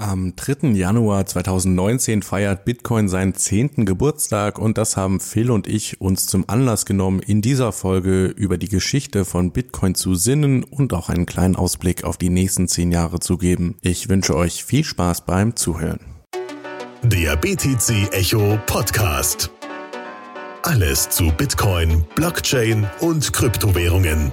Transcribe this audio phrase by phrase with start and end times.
[0.00, 0.68] Am 3.
[0.68, 3.84] Januar 2019 feiert Bitcoin seinen 10.
[3.84, 8.56] Geburtstag und das haben Phil und ich uns zum Anlass genommen, in dieser Folge über
[8.56, 12.92] die Geschichte von Bitcoin zu sinnen und auch einen kleinen Ausblick auf die nächsten 10
[12.92, 13.76] Jahre zu geben.
[13.82, 16.00] Ich wünsche euch viel Spaß beim Zuhören.
[17.02, 19.50] Der BTC Echo Podcast.
[20.62, 24.32] Alles zu Bitcoin, Blockchain und Kryptowährungen.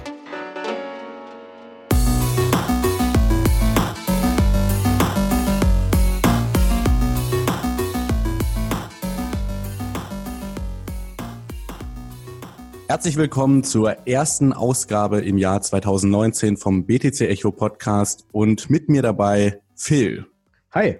[12.90, 19.02] Herzlich willkommen zur ersten Ausgabe im Jahr 2019 vom BTC Echo Podcast und mit mir
[19.02, 20.24] dabei Phil.
[20.70, 20.96] Hi.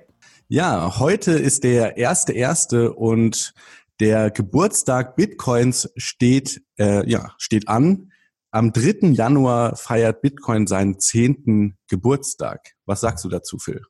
[0.48, 3.54] Ja, heute ist der erste erste und
[4.00, 8.12] der Geburtstag Bitcoins steht äh, ja steht an.
[8.50, 9.08] Am 3.
[9.12, 12.74] Januar feiert Bitcoin seinen zehnten Geburtstag.
[12.84, 13.80] Was sagst du dazu, Phil?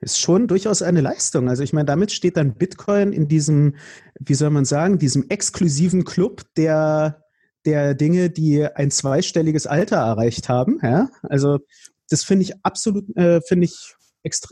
[0.00, 1.48] ist schon durchaus eine Leistung.
[1.48, 3.76] Also ich meine, damit steht dann Bitcoin in diesem,
[4.18, 7.23] wie soll man sagen, diesem exklusiven Club der
[7.64, 10.78] der Dinge, die ein zweistelliges Alter erreicht haben.
[10.82, 11.08] Ja?
[11.22, 11.58] Also
[12.08, 13.94] das finde ich absolut, äh, finde ich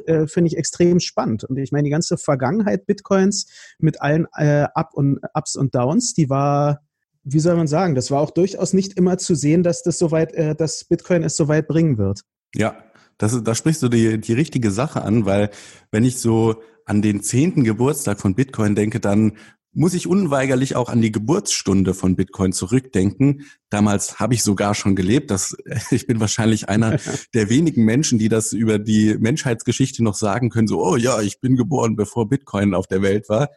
[0.06, 1.44] äh, finde ich extrem spannend.
[1.44, 3.46] Und ich meine, die ganze Vergangenheit Bitcoins
[3.78, 6.82] mit allen äh, Up und, Ups und Downs, die war,
[7.24, 10.34] wie soll man sagen, das war auch durchaus nicht immer zu sehen, dass das soweit,
[10.34, 12.20] äh, dass Bitcoin es so weit bringen wird.
[12.54, 12.76] Ja,
[13.16, 15.50] das, da sprichst du die, die richtige Sache an, weil
[15.90, 19.38] wenn ich so an den zehnten Geburtstag von Bitcoin denke, dann
[19.74, 23.46] muss ich unweigerlich auch an die Geburtsstunde von Bitcoin zurückdenken.
[23.70, 25.30] Damals habe ich sogar schon gelebt.
[25.30, 25.56] Das,
[25.90, 26.98] ich bin wahrscheinlich einer
[27.34, 30.68] der wenigen Menschen, die das über die Menschheitsgeschichte noch sagen können.
[30.68, 33.48] So, oh ja, ich bin geboren, bevor Bitcoin auf der Welt war.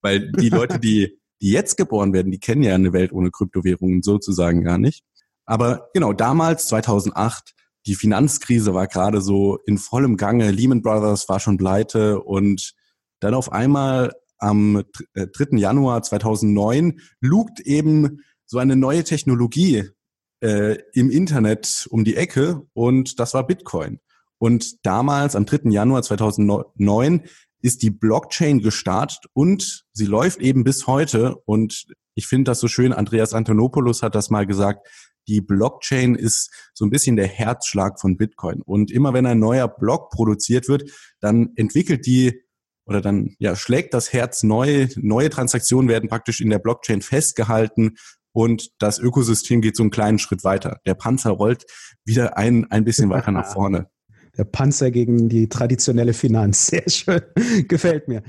[0.00, 4.02] Weil die Leute, die, die jetzt geboren werden, die kennen ja eine Welt ohne Kryptowährungen
[4.02, 5.02] sozusagen gar nicht.
[5.44, 7.52] Aber genau, damals, 2008,
[7.86, 10.50] die Finanzkrise war gerade so in vollem Gange.
[10.52, 12.74] Lehman Brothers war schon pleite und
[13.20, 14.82] dann auf einmal am
[15.14, 15.24] 3.
[15.24, 19.88] Äh, Januar 2009 lugt eben so eine neue Technologie
[20.40, 24.00] äh, im Internet um die Ecke und das war Bitcoin.
[24.38, 25.70] Und damals, am 3.
[25.70, 27.22] Januar 2009,
[27.62, 31.36] ist die Blockchain gestartet und sie läuft eben bis heute.
[31.46, 34.86] Und ich finde das so schön, Andreas Antonopoulos hat das mal gesagt,
[35.28, 38.60] die Blockchain ist so ein bisschen der Herzschlag von Bitcoin.
[38.60, 40.90] Und immer wenn ein neuer Block produziert wird,
[41.20, 42.43] dann entwickelt die
[42.86, 44.88] oder dann ja schlägt das Herz neu.
[44.96, 47.96] Neue Transaktionen werden praktisch in der Blockchain festgehalten
[48.32, 50.80] und das Ökosystem geht so einen kleinen Schritt weiter.
[50.86, 51.64] Der Panzer rollt
[52.04, 53.88] wieder ein, ein bisschen weiter nach vorne.
[54.36, 56.66] Der Panzer gegen die traditionelle Finanz.
[56.68, 57.22] Sehr schön.
[57.68, 58.22] Gefällt mir.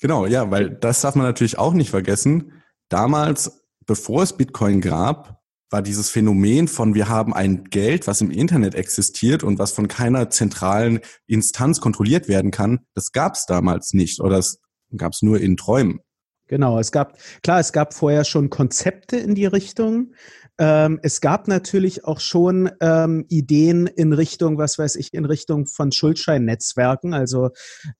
[0.00, 2.52] Genau, ja, weil das darf man natürlich auch nicht vergessen.
[2.88, 5.39] Damals, bevor es Bitcoin gab,
[5.70, 9.88] war dieses Phänomen von wir haben ein Geld, was im Internet existiert und was von
[9.88, 14.60] keiner zentralen Instanz kontrolliert werden kann, das gab es damals nicht oder es
[14.96, 16.00] gab es nur in Träumen.
[16.48, 20.14] Genau, es gab, klar, es gab vorher schon Konzepte in die Richtung.
[20.58, 25.66] Ähm, es gab natürlich auch schon ähm, Ideen in Richtung, was weiß ich, in Richtung
[25.66, 27.14] von Schuldscheinnetzwerken.
[27.14, 27.50] Also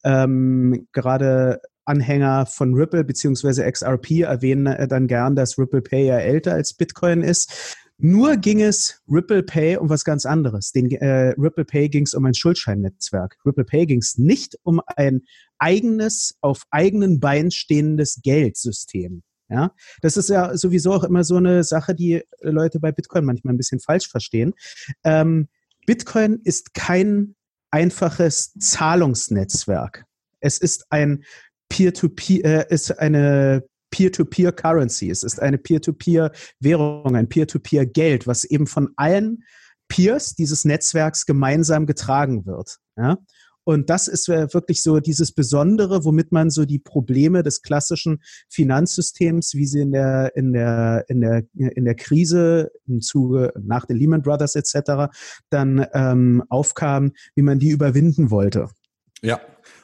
[0.02, 6.18] ähm, gerade Anhänger von Ripple beziehungsweise XRP erwähnen äh, dann gern, dass Ripple Pay ja
[6.18, 7.76] älter als Bitcoin ist.
[8.02, 10.72] Nur ging es Ripple Pay um was ganz anderes.
[10.72, 13.36] Den äh, Ripple Pay ging es um ein Schuldscheinnetzwerk.
[13.44, 15.22] Ripple Pay ging es nicht um ein
[15.58, 19.22] eigenes, auf eigenen Beinen stehendes Geldsystem.
[19.50, 23.52] Ja, das ist ja sowieso auch immer so eine Sache, die Leute bei Bitcoin manchmal
[23.52, 24.54] ein bisschen falsch verstehen.
[25.04, 25.48] Ähm,
[25.86, 27.34] Bitcoin ist kein
[27.70, 30.06] einfaches Zahlungsnetzwerk.
[30.38, 31.24] Es ist ein
[31.70, 35.10] Peer-to-Peer, äh, ist eine Peer-to-Peer-Currency.
[35.10, 39.44] Es ist eine Peer-to-Peer-Währung, ein Peer-to-Peer-Geld, was eben von allen
[39.88, 42.78] Peers dieses Netzwerks gemeinsam getragen wird.
[42.96, 43.18] Ja?
[43.64, 49.54] Und das ist wirklich so dieses Besondere, womit man so die Probleme des klassischen Finanzsystems,
[49.54, 53.96] wie sie in der, in der, in der, in der Krise im Zuge nach den
[53.96, 55.12] Lehman Brothers etc.
[55.50, 58.68] dann ähm, aufkam, wie man die überwinden wollte.
[59.22, 59.40] Ja,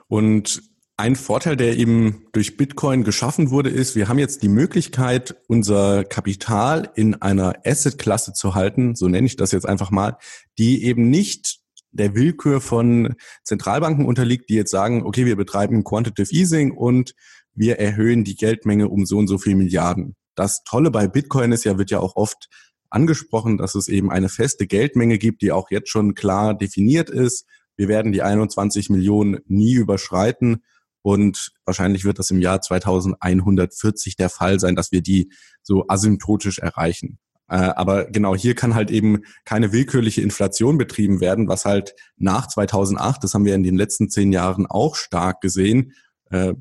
[0.08, 0.62] und
[0.98, 6.04] ein Vorteil, der eben durch Bitcoin geschaffen wurde, ist, wir haben jetzt die Möglichkeit, unser
[6.04, 10.16] Kapital in einer Asset-Klasse zu halten, so nenne ich das jetzt einfach mal,
[10.58, 11.58] die eben nicht
[11.90, 13.14] der Willkür von
[13.44, 17.14] Zentralbanken unterliegt, die jetzt sagen, okay, wir betreiben Quantitative Easing und
[17.54, 20.16] wir erhöhen die Geldmenge um so und so viel Milliarden.
[20.34, 22.48] Das Tolle bei Bitcoin ist ja, wird ja auch oft
[22.90, 27.46] angesprochen, dass es eben eine feste Geldmenge gibt, die auch jetzt schon klar definiert ist.
[27.76, 30.62] Wir werden die 21 Millionen nie überschreiten.
[31.06, 35.30] Und wahrscheinlich wird das im Jahr 2140 der Fall sein, dass wir die
[35.62, 37.20] so asymptotisch erreichen.
[37.48, 42.48] Äh, aber genau hier kann halt eben keine willkürliche Inflation betrieben werden, was halt nach
[42.48, 45.92] 2008, das haben wir in den letzten zehn Jahren auch stark gesehen,
[46.30, 46.54] äh,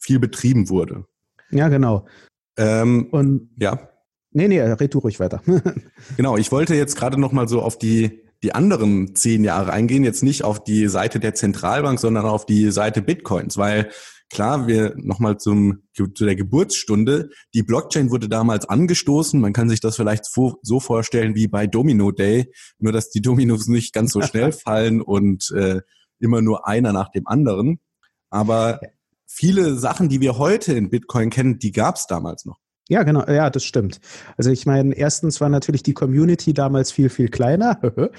[0.00, 1.04] viel betrieben wurde.
[1.52, 2.04] Ja, genau.
[2.56, 3.88] Ähm, Und ja.
[4.32, 5.42] Nee, nee, red du ruhig weiter.
[6.16, 10.04] genau, ich wollte jetzt gerade noch mal so auf die die anderen zehn Jahre eingehen,
[10.04, 13.90] jetzt nicht auf die Seite der Zentralbank, sondern auf die Seite Bitcoins, weil
[14.32, 17.30] klar, wir nochmal zum, zu der Geburtsstunde.
[17.54, 19.38] Die Blockchain wurde damals angestoßen.
[19.38, 23.68] Man kann sich das vielleicht so vorstellen wie bei Domino Day, nur dass die Dominos
[23.68, 25.82] nicht ganz so schnell fallen und äh,
[26.18, 27.78] immer nur einer nach dem anderen.
[28.30, 28.80] Aber
[29.26, 32.61] viele Sachen, die wir heute in Bitcoin kennen, die gab es damals noch.
[32.88, 34.00] Ja, genau, ja, das stimmt.
[34.36, 37.80] Also ich meine, erstens war natürlich die Community damals viel, viel kleiner.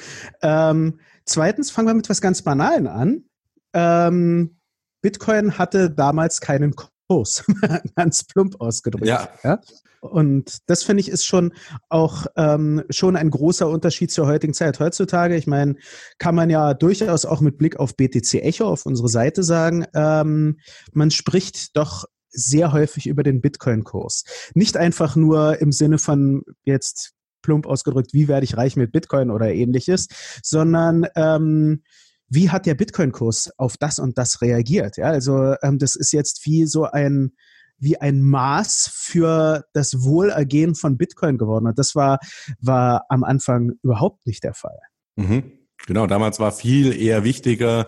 [0.42, 3.25] ähm, zweitens fangen wir mit was ganz Banalen an.
[3.74, 4.57] Ähm,
[5.01, 6.74] Bitcoin hatte damals keinen
[7.07, 7.44] Kurs,
[7.95, 9.06] ganz plump ausgedrückt.
[9.06, 9.27] Ja.
[9.44, 9.60] ja?
[10.01, 11.54] Und das finde ich ist schon
[11.89, 14.80] auch ähm, schon ein großer Unterschied zur heutigen Zeit.
[14.80, 15.75] Heutzutage, ich meine,
[16.18, 20.60] kann man ja durchaus auch mit Blick auf BTC Echo auf unsere Seite sagen, ähm,
[20.92, 24.24] man spricht doch sehr häufig über den Bitcoin-Kurs.
[24.53, 29.30] Nicht einfach nur im Sinne von jetzt plump ausgedrückt, wie werde ich reich mit Bitcoin
[29.30, 30.07] oder ähnliches,
[30.41, 31.83] sondern ähm,
[32.30, 34.97] wie hat der Bitcoin-Kurs auf das und das reagiert?
[34.97, 37.33] Ja, also ähm, das ist jetzt wie so ein
[37.80, 41.74] wie ein Maß für das Wohlergehen von Bitcoin geworden.
[41.75, 42.19] Das war,
[42.59, 44.79] war am Anfang überhaupt nicht der Fall.
[45.18, 45.62] Mhm.
[45.85, 47.88] Genau, damals war viel eher wichtiger,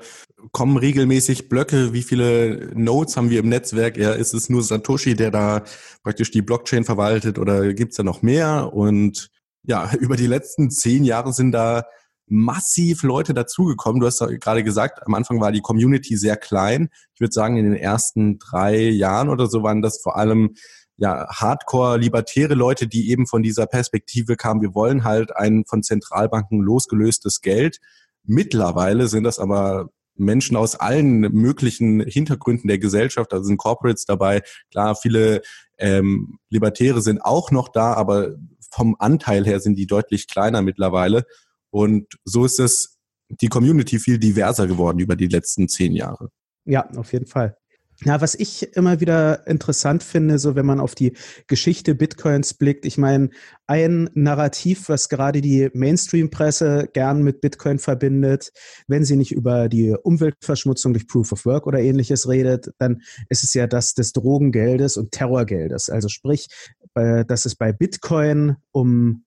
[0.52, 3.98] kommen regelmäßig Blöcke, wie viele Nodes haben wir im Netzwerk?
[3.98, 5.64] Ja, ist es nur Satoshi, der da
[6.04, 8.74] praktisch die Blockchain verwaltet oder gibt's da noch mehr?
[8.74, 9.30] Und
[9.64, 11.86] ja, über die letzten zehn Jahre sind da
[12.28, 14.02] massiv Leute dazugekommen.
[14.02, 16.90] Du hast gerade gesagt, am Anfang war die Community sehr klein.
[17.14, 20.56] Ich würde sagen, in den ersten drei Jahren oder so waren das vor allem
[20.98, 26.62] ja, Hardcore-libertäre Leute, die eben von dieser Perspektive kamen, wir wollen halt ein von Zentralbanken
[26.62, 27.80] losgelöstes Geld.
[28.24, 34.42] Mittlerweile sind das aber Menschen aus allen möglichen Hintergründen der Gesellschaft, da sind Corporates dabei.
[34.72, 35.42] Klar, viele
[35.78, 38.36] ähm, Libertäre sind auch noch da, aber
[38.72, 41.26] vom Anteil her sind die deutlich kleiner mittlerweile.
[41.70, 42.98] Und so ist es
[43.30, 46.30] die Community viel diverser geworden über die letzten zehn Jahre.
[46.66, 47.58] Ja, auf jeden Fall.
[48.06, 51.18] Ja, was ich immer wieder interessant finde, so wenn man auf die
[51.48, 53.32] Geschichte Bitcoins blickt, ich meine,
[53.66, 58.52] ein Narrativ, was gerade die Mainstream-Presse gern mit Bitcoin verbindet,
[58.88, 63.44] wenn sie nicht über die Umweltverschmutzung durch Proof of Work oder ähnliches redet, dann ist
[63.44, 65.90] es ja das des Drogengeldes und Terrorgeldes.
[65.90, 66.48] Also sprich,
[66.94, 69.25] äh, dass es bei Bitcoin um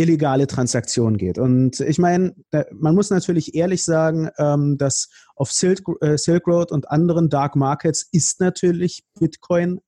[0.00, 1.38] illegale Transaktionen geht.
[1.38, 2.34] Und ich meine,
[2.72, 7.56] man muss natürlich ehrlich sagen, ähm, dass auf Silk, äh, Silk Road und anderen Dark
[7.56, 9.80] Markets ist natürlich Bitcoin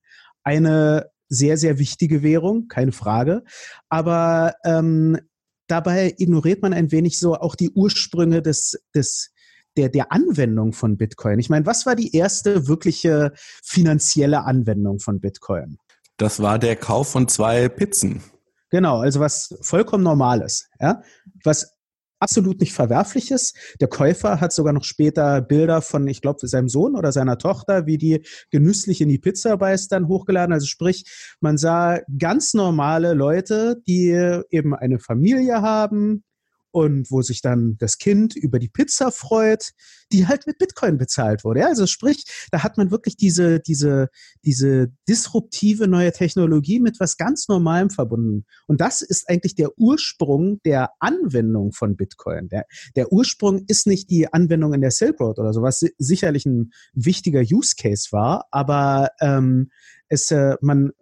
[0.45, 3.43] eine sehr, sehr wichtige Währung, keine Frage.
[3.89, 5.19] Aber ähm,
[5.67, 9.33] dabei ignoriert man ein wenig so auch die Ursprünge des, des
[9.77, 11.39] der, der Anwendung von Bitcoin.
[11.39, 13.33] Ich meine, was war die erste wirkliche
[13.63, 15.79] finanzielle Anwendung von Bitcoin?
[16.19, 18.23] Das war der Kauf von zwei Pizzen.
[18.73, 21.03] Genau, also was vollkommen Normales, ja,
[21.45, 21.77] was
[22.21, 23.55] absolut nicht verwerflich ist.
[23.81, 27.85] Der Käufer hat sogar noch später Bilder von, ich glaube, seinem Sohn oder seiner Tochter,
[27.85, 30.55] wie die genüsslich in die Pizza beißt, dann hochgeladen.
[30.55, 31.05] Also sprich,
[31.41, 34.11] man sah ganz normale Leute, die
[34.51, 36.25] eben eine Familie haben,
[36.73, 39.71] und wo sich dann das Kind über die Pizza freut,
[40.11, 41.61] die halt mit Bitcoin bezahlt wurde.
[41.61, 44.09] Ja, also sprich, da hat man wirklich diese, diese,
[44.45, 48.45] diese disruptive neue Technologie mit was ganz Normalem verbunden.
[48.67, 52.49] Und das ist eigentlich der Ursprung der Anwendung von Bitcoin.
[52.49, 52.67] Der,
[52.97, 56.73] der Ursprung ist nicht die Anwendung in der Silk Road oder so, was sicherlich ein
[56.95, 59.71] wichtiger Use Case war, aber ähm,
[60.09, 60.93] es, äh, man,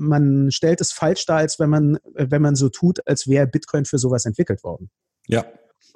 [0.00, 3.84] man stellt es falsch dar, als wenn man, wenn man so tut, als wäre Bitcoin
[3.84, 4.90] für sowas entwickelt worden.
[5.26, 5.44] Ja,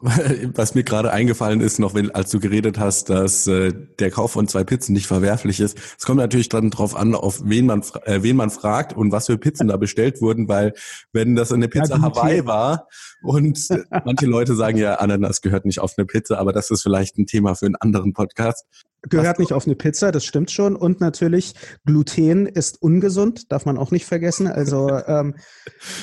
[0.55, 4.33] was mir gerade eingefallen ist, noch wenn, als du geredet hast, dass äh, der Kauf
[4.33, 5.79] von zwei Pizzen nicht verwerflich ist.
[5.99, 9.26] Es kommt natürlich dann drauf an, auf wen man, äh, wen man fragt und was
[9.26, 10.75] für Pizzen da bestellt wurden, weil
[11.12, 12.88] wenn das eine Pizza ja, Hawaii war
[13.23, 13.59] und
[14.05, 17.26] manche Leute sagen ja, Ananas gehört nicht auf eine Pizza, aber das ist vielleicht ein
[17.26, 18.67] Thema für einen anderen Podcast.
[19.09, 20.76] Gehört nicht auf eine Pizza, das stimmt schon.
[20.76, 24.47] Und natürlich, Gluten ist ungesund, darf man auch nicht vergessen.
[24.47, 25.35] Also ähm,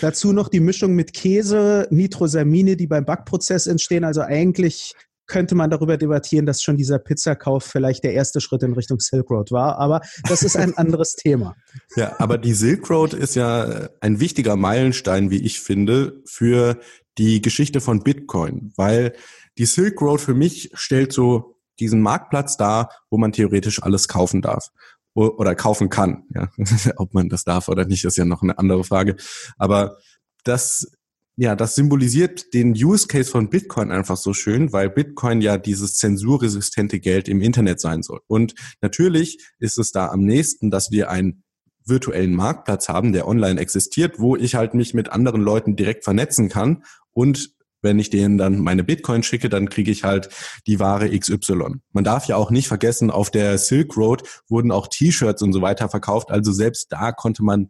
[0.01, 4.03] dazu noch die Mischung mit Käse, Nitrosamine, die beim Backprozess entstehen.
[4.03, 4.93] Also eigentlich
[5.31, 9.29] könnte man darüber debattieren, dass schon dieser Pizzakauf vielleicht der erste Schritt in Richtung Silk
[9.29, 9.77] Road war.
[9.79, 11.55] Aber das ist ein anderes Thema.
[11.95, 16.79] Ja, aber die Silk Road ist ja ein wichtiger Meilenstein, wie ich finde, für
[17.17, 19.13] die Geschichte von Bitcoin, weil
[19.57, 24.41] die Silk Road für mich stellt so diesen Marktplatz da, wo man theoretisch alles kaufen
[24.41, 24.69] darf
[25.13, 26.23] oder kaufen kann.
[26.33, 26.49] Ja.
[26.95, 29.15] Ob man das darf oder nicht, ist ja noch eine andere Frage.
[29.57, 29.97] Aber
[30.43, 30.91] das
[31.37, 35.95] ja, das symbolisiert den Use Case von Bitcoin einfach so schön, weil Bitcoin ja dieses
[35.95, 38.19] zensurresistente Geld im Internet sein soll.
[38.27, 41.43] Und natürlich ist es da am nächsten, dass wir einen
[41.85, 46.49] virtuellen Marktplatz haben, der online existiert, wo ich halt mich mit anderen Leuten direkt vernetzen
[46.49, 46.83] kann
[47.13, 50.29] und wenn ich denen dann meine Bitcoin schicke, dann kriege ich halt
[50.67, 51.81] die Ware XY.
[51.91, 55.61] Man darf ja auch nicht vergessen, auf der Silk Road wurden auch T-Shirts und so
[55.61, 56.29] weiter verkauft.
[56.29, 57.69] Also selbst da konnte man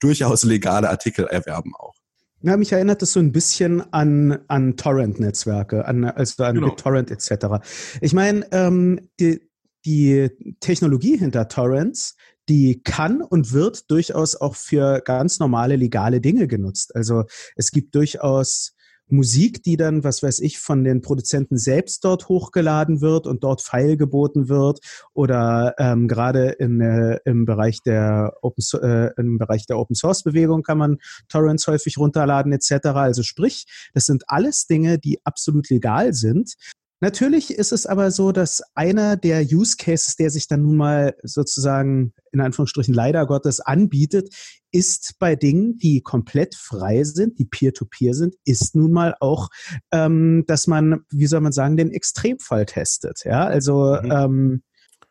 [0.00, 1.99] durchaus legale Artikel erwerben auch.
[2.42, 6.68] Ja, mich erinnert das so ein bisschen an, an Torrent-Netzwerke, an, also an genau.
[6.68, 7.62] BitTorrent etc.
[8.00, 9.40] Ich meine, ähm, die,
[9.84, 10.30] die
[10.60, 12.16] Technologie hinter Torrents,
[12.48, 16.96] die kann und wird durchaus auch für ganz normale legale Dinge genutzt.
[16.96, 17.24] Also
[17.56, 18.74] es gibt durchaus
[19.12, 23.62] Musik, die dann, was weiß ich, von den Produzenten selbst dort hochgeladen wird und dort
[23.62, 24.80] File geboten wird
[25.12, 30.22] oder ähm, gerade in, äh, im Bereich der Open äh, im Bereich der Open Source
[30.22, 30.98] Bewegung kann man
[31.28, 32.86] Torrents häufig runterladen etc.
[32.86, 36.54] Also sprich, das sind alles Dinge, die absolut legal sind.
[37.00, 41.14] Natürlich ist es aber so, dass einer der Use Cases, der sich dann nun mal
[41.22, 44.34] sozusagen in Anführungsstrichen leider Gottes anbietet,
[44.70, 49.48] ist bei Dingen, die komplett frei sind, die peer-to-peer -peer sind, ist nun mal auch,
[49.92, 53.22] ähm, dass man, wie soll man sagen, den Extremfall testet.
[53.24, 54.12] Ja, also mhm.
[54.12, 54.62] ähm,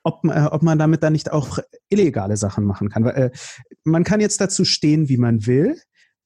[0.04, 3.04] ob, äh, ob man damit dann nicht auch illegale Sachen machen kann.
[3.04, 3.32] Weil, äh,
[3.84, 5.76] man kann jetzt dazu stehen, wie man will.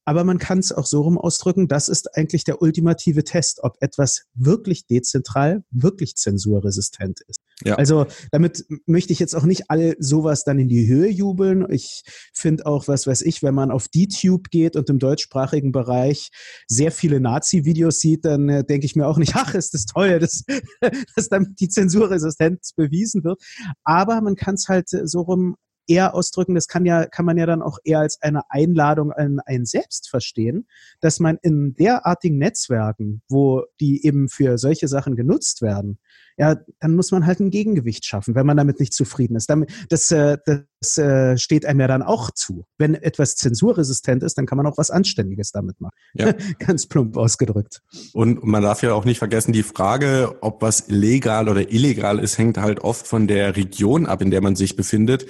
[0.06, 3.78] Aber man kann es auch so rum ausdrücken, das ist eigentlich der ultimative Test, ob
[3.80, 7.40] etwas wirklich dezentral, wirklich zensurresistent ist.
[7.64, 7.76] Ja.
[7.76, 11.66] Also damit möchte ich jetzt auch nicht alle sowas dann in die Höhe jubeln.
[11.70, 16.30] Ich finde auch, was weiß ich, wenn man auf DTube geht und im deutschsprachigen Bereich
[16.68, 20.20] sehr viele Nazi-Videos sieht, dann äh, denke ich mir auch nicht, ach, ist das toll,
[20.20, 20.44] dass,
[21.16, 23.42] dass damit die Zensurresistenz bewiesen wird.
[23.84, 25.56] Aber man kann es halt so rum
[25.88, 29.40] eher ausdrücken, das kann ja, kann man ja dann auch eher als eine Einladung an
[29.40, 30.68] einen selbst verstehen,
[31.02, 36.00] dass man in derartigen Netzwerken, wo die eben für solche Sachen genutzt werden,
[36.38, 39.50] ja, dann muss man halt ein Gegengewicht schaffen, wenn man damit nicht zufrieden ist.
[39.50, 40.38] Damit, das äh,
[40.84, 42.66] das äh, steht einem ja dann auch zu.
[42.78, 45.94] Wenn etwas zensurresistent ist, dann kann man auch was Anständiges damit machen.
[46.14, 46.34] Ja.
[46.60, 47.82] Ganz plump ausgedrückt.
[48.12, 52.38] Und man darf ja auch nicht vergessen, die Frage, ob was legal oder illegal ist,
[52.38, 55.26] hängt halt oft von der Region ab, in der man sich befindet.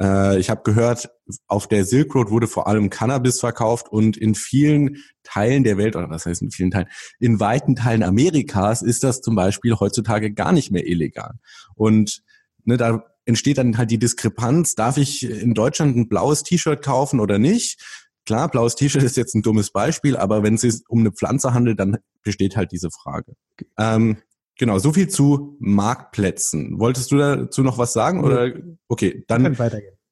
[0.00, 1.10] Äh, ich habe gehört,
[1.46, 5.96] auf der Silk Road wurde vor allem Cannabis verkauft und in vielen Teilen der Welt,
[5.96, 6.88] oder was heißt in vielen Teilen,
[7.18, 11.34] in weiten Teilen Amerikas ist das zum Beispiel heutzutage gar nicht mehr illegal.
[11.74, 12.22] Und
[12.64, 17.20] ne, da entsteht dann halt die Diskrepanz, darf ich in Deutschland ein blaues T-Shirt kaufen
[17.20, 17.78] oder nicht?
[18.24, 21.78] Klar, blaues T-Shirt ist jetzt ein dummes Beispiel, aber wenn es um eine Pflanze handelt,
[21.80, 23.34] dann besteht halt diese Frage.
[23.78, 24.18] Ähm,
[24.58, 26.78] Genau, so viel zu Marktplätzen.
[26.80, 28.24] Wolltest du dazu noch was sagen?
[28.24, 28.52] Oder
[28.88, 29.56] okay, dann,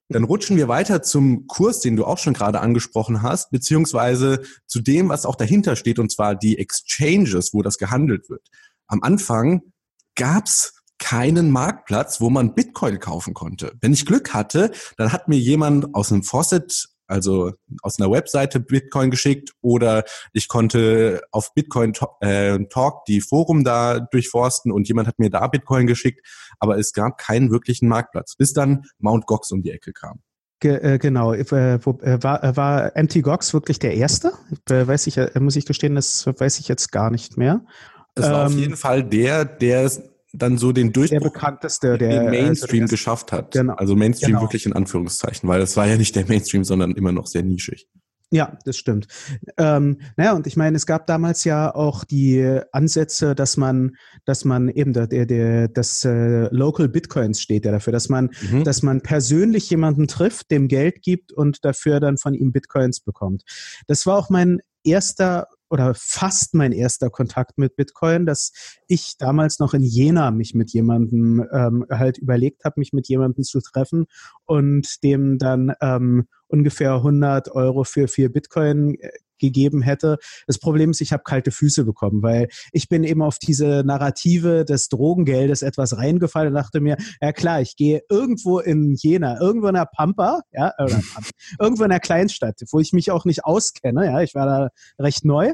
[0.08, 4.80] dann rutschen wir weiter zum Kurs, den du auch schon gerade angesprochen hast, beziehungsweise zu
[4.80, 8.46] dem, was auch dahinter steht, und zwar die Exchanges, wo das gehandelt wird.
[8.86, 9.62] Am Anfang
[10.14, 13.72] gab's keinen Marktplatz, wo man Bitcoin kaufen konnte.
[13.80, 18.60] Wenn ich Glück hatte, dann hat mir jemand aus einem Faucet also aus einer Webseite
[18.60, 25.08] Bitcoin geschickt oder ich konnte auf Bitcoin äh, Talk die Forum da durchforsten und jemand
[25.08, 26.26] hat mir da Bitcoin geschickt,
[26.58, 30.20] aber es gab keinen wirklichen Marktplatz, bis dann Mount Gox um die Ecke kam.
[30.58, 34.32] Ge äh, genau, äh, wo, äh, war, äh, war MT Gox wirklich der erste?
[34.66, 37.60] Weiß ich, muss ich gestehen, das weiß ich jetzt gar nicht mehr.
[38.14, 39.90] Es war ähm, auf jeden Fall der, der
[40.32, 43.52] dann so den Durchbruch der bekannteste, der den Mainstream also geschafft hat.
[43.52, 43.74] Genau.
[43.74, 44.42] Also Mainstream genau.
[44.42, 47.88] wirklich in Anführungszeichen, weil das war ja nicht der Mainstream, sondern immer noch sehr nischig.
[48.32, 49.06] Ja, das stimmt.
[49.56, 54.44] Ähm, naja, und ich meine, es gab damals ja auch die Ansätze, dass man, dass
[54.44, 58.64] man eben der, der, der das äh, Local Bitcoins steht ja dafür, dass man, mhm.
[58.64, 63.44] dass man persönlich jemanden trifft, dem Geld gibt und dafür dann von ihm Bitcoins bekommt.
[63.86, 68.52] Das war auch mein erster oder fast mein erster Kontakt mit Bitcoin, dass
[68.86, 73.44] ich damals noch in Jena mich mit jemandem ähm, halt überlegt habe, mich mit jemandem
[73.44, 74.06] zu treffen
[74.44, 80.18] und dem dann ähm, ungefähr 100 Euro für vier Bitcoin äh, gegeben hätte.
[80.46, 84.64] Das Problem ist, ich habe kalte Füße bekommen, weil ich bin eben auf diese Narrative
[84.64, 89.68] des Drogengeldes etwas reingefallen und dachte mir, ja klar, ich gehe irgendwo in Jena, irgendwo
[89.68, 93.44] in der Pampa, ja, oder Pampa, irgendwo in der Kleinstadt, wo ich mich auch nicht
[93.44, 95.52] auskenne, ja, ich war da recht neu,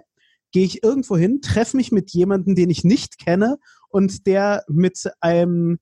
[0.53, 3.59] gehe ich irgendwo hin, treffe mich mit jemandem, den ich nicht kenne
[3.89, 5.79] und der mit einem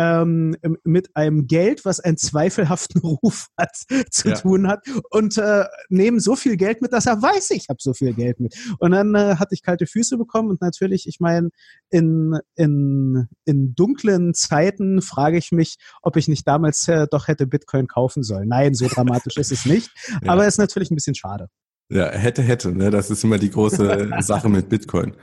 [0.00, 3.76] ähm, mit einem Geld, was einen zweifelhaften Ruf hat,
[4.10, 4.34] zu ja.
[4.34, 4.80] tun hat
[5.10, 8.40] und äh, nehmen so viel Geld mit, dass er weiß, ich habe so viel Geld
[8.40, 8.56] mit.
[8.78, 11.50] Und dann äh, hatte ich kalte Füße bekommen und natürlich, ich meine,
[11.90, 17.46] in, in, in dunklen Zeiten frage ich mich, ob ich nicht damals äh, doch hätte
[17.46, 18.48] Bitcoin kaufen sollen.
[18.48, 19.90] Nein, so dramatisch ist es nicht,
[20.22, 20.32] ja.
[20.32, 21.48] aber es ist natürlich ein bisschen schade.
[21.92, 22.72] Ja, hätte, hätte.
[22.72, 22.90] Ne?
[22.90, 25.14] Das ist immer die große Sache mit Bitcoin.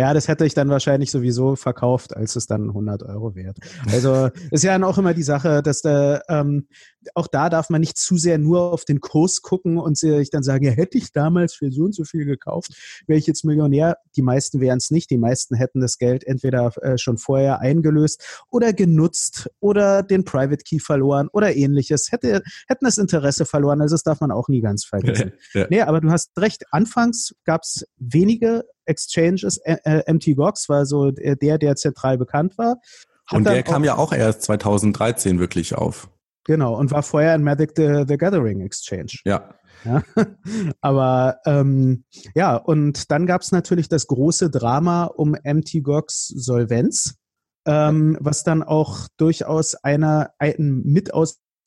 [0.00, 3.58] Ja, das hätte ich dann wahrscheinlich sowieso verkauft, als es dann 100 Euro wert.
[3.92, 6.68] Also ist ja dann auch immer die Sache, dass da, ähm,
[7.14, 10.42] auch da darf man nicht zu sehr nur auf den Kurs gucken und sich dann
[10.42, 13.98] sagen, ja, hätte ich damals für so und so viel gekauft, wäre ich jetzt Millionär.
[14.16, 15.10] Die meisten wären es nicht.
[15.10, 20.64] Die meisten hätten das Geld entweder äh, schon vorher eingelöst oder genutzt oder den Private
[20.64, 22.10] Key verloren oder ähnliches.
[22.10, 23.82] Hätte, hätten das Interesse verloren.
[23.82, 25.32] Also das darf man auch nie ganz vergessen.
[25.52, 25.66] ja.
[25.68, 26.64] Nee, aber du hast recht.
[26.70, 29.58] Anfangs gab es wenige Exchanges.
[29.64, 32.76] Äh, MT-Gox war so der, der zentral bekannt war.
[33.30, 36.08] Und der kam ja auch erst 2013 wirklich auf.
[36.44, 39.12] Genau, und war vorher in Magic the, the Gathering Exchange.
[39.24, 39.54] Ja.
[39.84, 40.02] ja.
[40.80, 47.16] Aber ähm, ja, und dann gab es natürlich das große Drama um MT-Gox Solvenz,
[47.66, 50.82] ähm, was dann auch durchaus einer, ein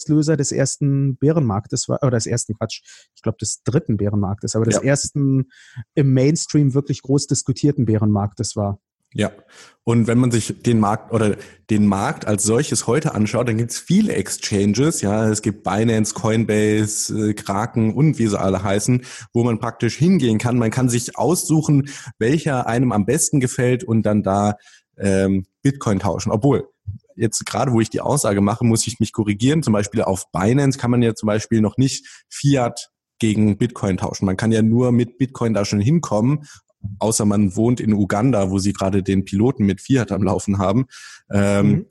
[0.03, 2.81] Mitauslöser des ersten Bärenmarktes war, oder des ersten Quatsch,
[3.15, 4.81] ich glaube des dritten Bärenmarktes, aber des ja.
[4.83, 5.49] ersten
[5.95, 8.79] im Mainstream wirklich groß diskutierten Bärenmarktes war.
[9.15, 9.31] Ja,
[9.83, 11.35] und wenn man sich den Markt oder
[11.69, 16.15] den Markt als solches heute anschaut, dann gibt es viele Exchanges, ja, es gibt Binance,
[16.15, 20.57] Coinbase, äh, Kraken und wie sie alle heißen, wo man praktisch hingehen kann.
[20.57, 24.55] Man kann sich aussuchen, welcher einem am besten gefällt und dann da
[24.97, 26.31] ähm, Bitcoin tauschen.
[26.31, 26.67] Obwohl,
[27.15, 29.63] jetzt gerade wo ich die Aussage mache, muss ich mich korrigieren.
[29.63, 32.89] Zum Beispiel auf Binance kann man ja zum Beispiel noch nicht Fiat
[33.19, 34.25] gegen Bitcoin tauschen.
[34.25, 36.45] Man kann ja nur mit Bitcoin da schon hinkommen
[36.99, 40.85] außer man wohnt in Uganda, wo sie gerade den Piloten mit Fiat am Laufen haben.
[41.31, 41.85] Ähm, mhm.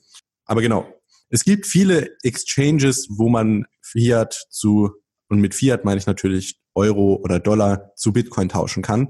[0.44, 0.86] Aber genau,
[1.28, 4.90] es gibt viele Exchanges, wo man Fiat zu,
[5.28, 9.08] und mit Fiat meine ich natürlich Euro oder Dollar zu Bitcoin tauschen kann.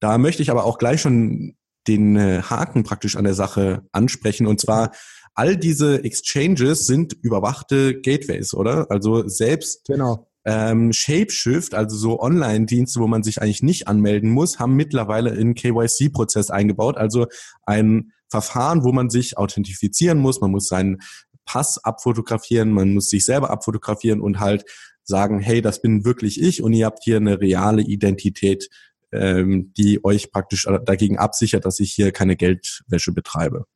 [0.00, 1.56] Da möchte ich aber auch gleich schon
[1.88, 4.46] den äh, Haken praktisch an der Sache ansprechen.
[4.46, 4.92] Und zwar,
[5.34, 8.90] all diese Exchanges sind überwachte Gateways, oder?
[8.90, 14.58] Also selbst genau ähm, Shapeshift, also so Online-Dienste, wo man sich eigentlich nicht anmelden muss,
[14.58, 16.96] haben mittlerweile in KYC-Prozess eingebaut.
[16.96, 17.26] Also
[17.64, 20.40] ein Verfahren, wo man sich authentifizieren muss.
[20.40, 20.98] Man muss seinen
[21.44, 24.64] Pass abfotografieren, man muss sich selber abfotografieren und halt
[25.04, 28.68] sagen, hey, das bin wirklich ich und ihr habt hier eine reale Identität,
[29.12, 33.66] ähm, die euch praktisch dagegen absichert, dass ich hier keine Geldwäsche betreibe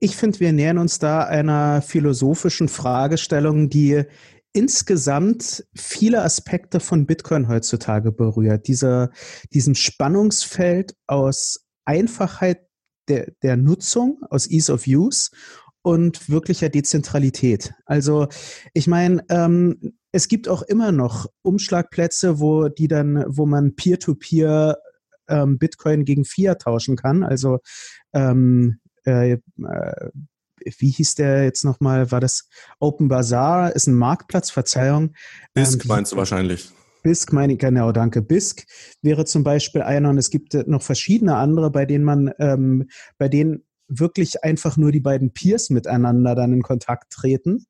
[0.00, 4.04] ich finde, wir nähern uns da einer philosophischen Fragestellung, die
[4.52, 8.68] insgesamt viele Aspekte von Bitcoin heutzutage berührt.
[8.68, 9.10] Dieser,
[9.52, 12.60] diesem Spannungsfeld aus Einfachheit
[13.08, 15.30] der, der Nutzung, aus Ease of Use
[15.82, 17.74] und wirklicher Dezentralität.
[17.84, 18.28] Also
[18.72, 24.72] ich meine, ähm, es gibt auch immer noch Umschlagplätze, wo die dann, wo man Peer-to-Peer
[24.72, 24.76] -Peer,
[25.28, 27.22] ähm, Bitcoin gegen Fiat tauschen kann.
[27.22, 27.58] Also
[28.14, 30.10] ähm, äh, äh
[30.78, 32.10] wie hieß der jetzt nochmal?
[32.10, 32.48] War das
[32.80, 33.74] Open Bazaar?
[33.76, 35.14] Ist ein Marktplatz, Verzeihung.
[35.54, 36.70] BISC ähm, meinst du wahrscheinlich.
[37.02, 38.22] BISC meine ich, genau, danke.
[38.22, 38.64] BISC
[39.02, 42.88] wäre zum Beispiel einer und es gibt noch verschiedene andere, bei denen man, ähm,
[43.18, 47.66] bei denen wirklich einfach nur die beiden Peers miteinander dann in Kontakt treten.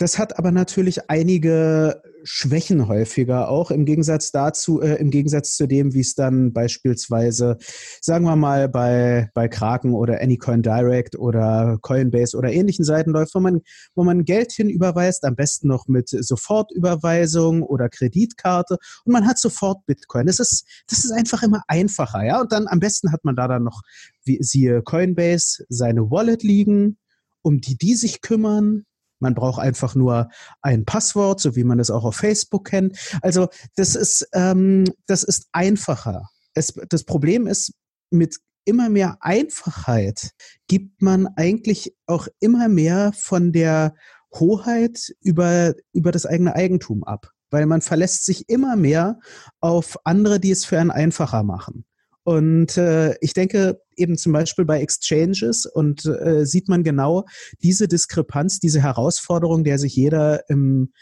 [0.00, 5.66] Das hat aber natürlich einige Schwächen häufiger auch im Gegensatz dazu, äh, im Gegensatz zu
[5.66, 7.58] dem, wie es dann beispielsweise,
[8.00, 13.34] sagen wir mal, bei, bei Kraken oder Anycoin Direct oder Coinbase oder ähnlichen Seiten läuft,
[13.34, 13.60] wo man,
[13.94, 19.84] wo man Geld hinüberweist, am besten noch mit Sofortüberweisung oder Kreditkarte und man hat sofort
[19.84, 20.24] Bitcoin.
[20.24, 22.40] Das ist, das ist einfach immer einfacher, ja.
[22.40, 23.82] Und dann am besten hat man da dann noch,
[24.24, 26.96] wie, siehe Coinbase, seine Wallet liegen,
[27.42, 28.86] um die die sich kümmern
[29.20, 30.28] man braucht einfach nur
[30.62, 32.98] ein Passwort, so wie man es auch auf Facebook kennt.
[33.22, 36.28] Also das ist, ähm, das ist einfacher.
[36.54, 37.72] Es, das Problem ist,
[38.10, 40.30] mit immer mehr Einfachheit
[40.66, 43.94] gibt man eigentlich auch immer mehr von der
[44.34, 47.30] Hoheit über, über das eigene Eigentum ab.
[47.50, 49.18] Weil man verlässt sich immer mehr
[49.60, 51.84] auf andere, die es für einen einfacher machen.
[52.22, 57.24] Und äh, ich denke eben zum Beispiel bei Exchanges und äh, sieht man genau
[57.62, 60.92] diese Diskrepanz, diese Herausforderung, der sich jeder im,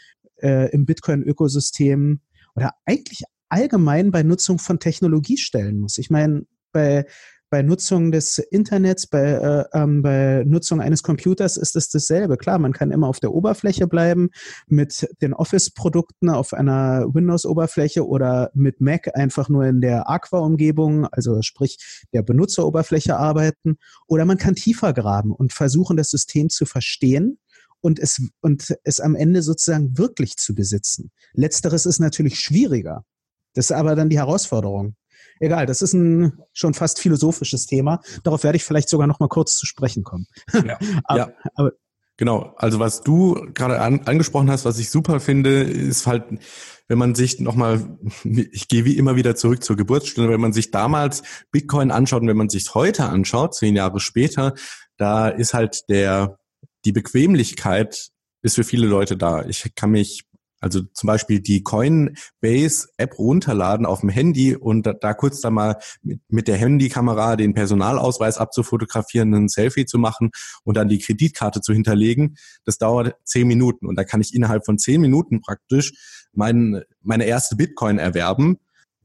[0.41, 2.21] äh, im Bitcoin-Ökosystem
[2.55, 5.97] oder eigentlich allgemein bei Nutzung von Technologie stellen muss.
[5.97, 7.05] Ich meine, bei
[7.49, 12.37] bei Nutzung des Internets, bei, äh, ähm, bei Nutzung eines Computers ist es dasselbe.
[12.37, 14.29] Klar, man kann immer auf der Oberfläche bleiben,
[14.67, 21.41] mit den Office-Produkten auf einer Windows-Oberfläche oder mit Mac einfach nur in der Aqua-Umgebung, also
[21.41, 21.77] sprich
[22.13, 23.77] der Benutzeroberfläche arbeiten.
[24.07, 27.39] Oder man kann tiefer graben und versuchen, das System zu verstehen
[27.81, 31.11] und es, und es am Ende sozusagen wirklich zu besitzen.
[31.33, 33.05] Letzteres ist natürlich schwieriger.
[33.53, 34.95] Das ist aber dann die Herausforderung.
[35.39, 38.01] Egal, das ist ein schon fast philosophisches Thema.
[38.23, 40.27] Darauf werde ich vielleicht sogar noch mal kurz zu sprechen kommen.
[40.65, 40.77] Ja.
[41.03, 41.29] aber, ja.
[41.55, 41.71] aber
[42.19, 46.25] Genau, also was du gerade an, angesprochen hast, was ich super finde, ist halt,
[46.89, 50.69] wenn man sich nochmal, ich gehe wie immer wieder zurück zur Geburtsstunde, wenn man sich
[50.69, 51.23] damals
[51.53, 54.53] Bitcoin anschaut und wenn man sich heute anschaut, zehn Jahre später,
[54.97, 56.37] da ist halt der,
[56.83, 58.09] die Bequemlichkeit
[58.41, 59.45] ist für viele Leute da.
[59.45, 60.25] Ich kann mich
[60.59, 65.77] also zum Beispiel die Coinbase-App runterladen auf dem Handy und da, da kurz da mal
[66.01, 70.31] mit, mit der Handykamera den Personalausweis abzufotografieren, ein Selfie zu machen
[70.63, 72.35] und dann die Kreditkarte zu hinterlegen.
[72.65, 75.93] Das dauert zehn Minuten und da kann ich innerhalb von zehn Minuten praktisch
[76.33, 78.57] mein, meine erste Bitcoin erwerben.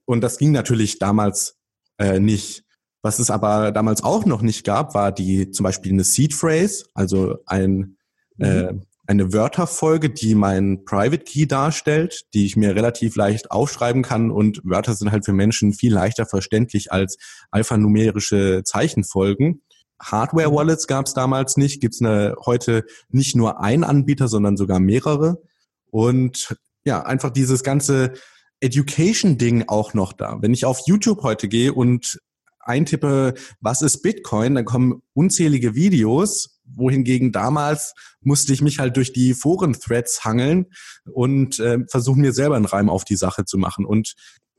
[0.04, 1.56] Und das ging natürlich damals
[1.98, 2.64] äh, nicht.
[3.02, 6.86] Was es aber damals auch noch nicht gab, war die zum Beispiel eine Seed Phrase,
[6.94, 7.98] also ein
[8.38, 8.80] äh, mhm.
[8.80, 14.30] äh, eine Wörterfolge, die mein Private Key darstellt, die ich mir relativ leicht aufschreiben kann
[14.30, 17.18] und Wörter sind halt für Menschen viel leichter verständlich als
[17.50, 19.62] alphanumerische Zeichenfolgen.
[20.00, 22.00] Hardware-Wallets gab es damals nicht, gibt es
[22.44, 25.42] heute nicht nur ein Anbieter, sondern sogar mehrere.
[25.90, 28.12] Und ja, einfach dieses ganze
[28.60, 30.38] Education-Ding auch noch da.
[30.40, 32.18] Wenn ich auf YouTube heute gehe und
[32.60, 39.12] eintippe, was ist Bitcoin, dann kommen unzählige Videos, wohingegen damals musste ich mich halt durch
[39.12, 40.66] die Foren-Threads hangeln
[41.04, 43.84] und äh, versuchen mir selber einen Reim auf die Sache zu machen.
[43.84, 44.14] Und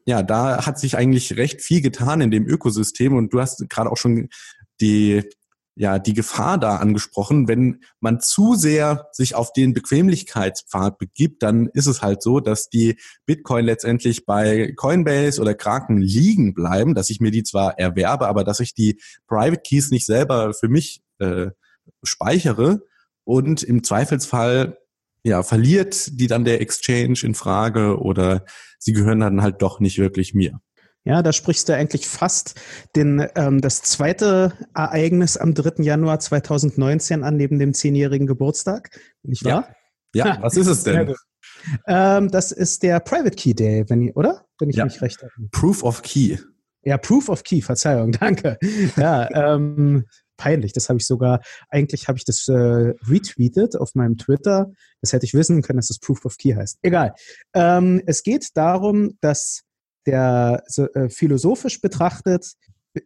[0.06, 3.92] ja, da hat sich eigentlich recht viel getan in dem Ökosystem und du hast gerade
[3.92, 4.30] auch schon
[4.82, 5.24] die
[5.76, 7.48] ja die Gefahr da angesprochen.
[7.48, 12.70] Wenn man zu sehr sich auf den Bequemlichkeitspfad begibt, dann ist es halt so, dass
[12.70, 18.28] die Bitcoin letztendlich bei Coinbase oder Kraken liegen bleiben, dass ich mir die zwar erwerbe,
[18.28, 21.48] aber dass ich die Private Keys nicht selber für mich äh,
[22.06, 22.82] speichere
[23.24, 24.78] und im Zweifelsfall
[25.24, 28.46] ja verliert die dann der Exchange in Frage oder
[28.80, 30.60] sie gehören dann halt doch nicht wirklich mir.
[31.04, 32.60] Ja, da sprichst du eigentlich fast
[32.96, 35.84] den, ähm, das zweite Ereignis am 3.
[35.84, 38.90] Januar 2019 an, neben dem zehnjährigen Geburtstag,
[39.22, 39.76] nicht wahr?
[40.16, 40.38] Ja, ja.
[40.42, 41.14] was ist es denn?
[41.88, 44.46] Ähm, das ist der Private Key Day, wenn ich, oder?
[44.60, 44.86] Wenn ich ja.
[44.86, 45.32] mich recht habe.
[45.52, 46.38] Proof of Key.
[46.84, 48.58] Ja, Proof of Key, Verzeihung, danke.
[48.96, 50.06] Ja, ähm,
[50.38, 50.74] peinlich.
[50.74, 54.72] Das habe ich sogar, eigentlich habe ich das äh, retweetet auf meinem Twitter.
[55.02, 56.80] Das hätte ich wissen können, dass das Proof of Key heißt.
[56.82, 57.14] Egal.
[57.54, 59.64] Ähm, es geht darum, dass
[60.06, 62.54] der so, äh, philosophisch betrachtet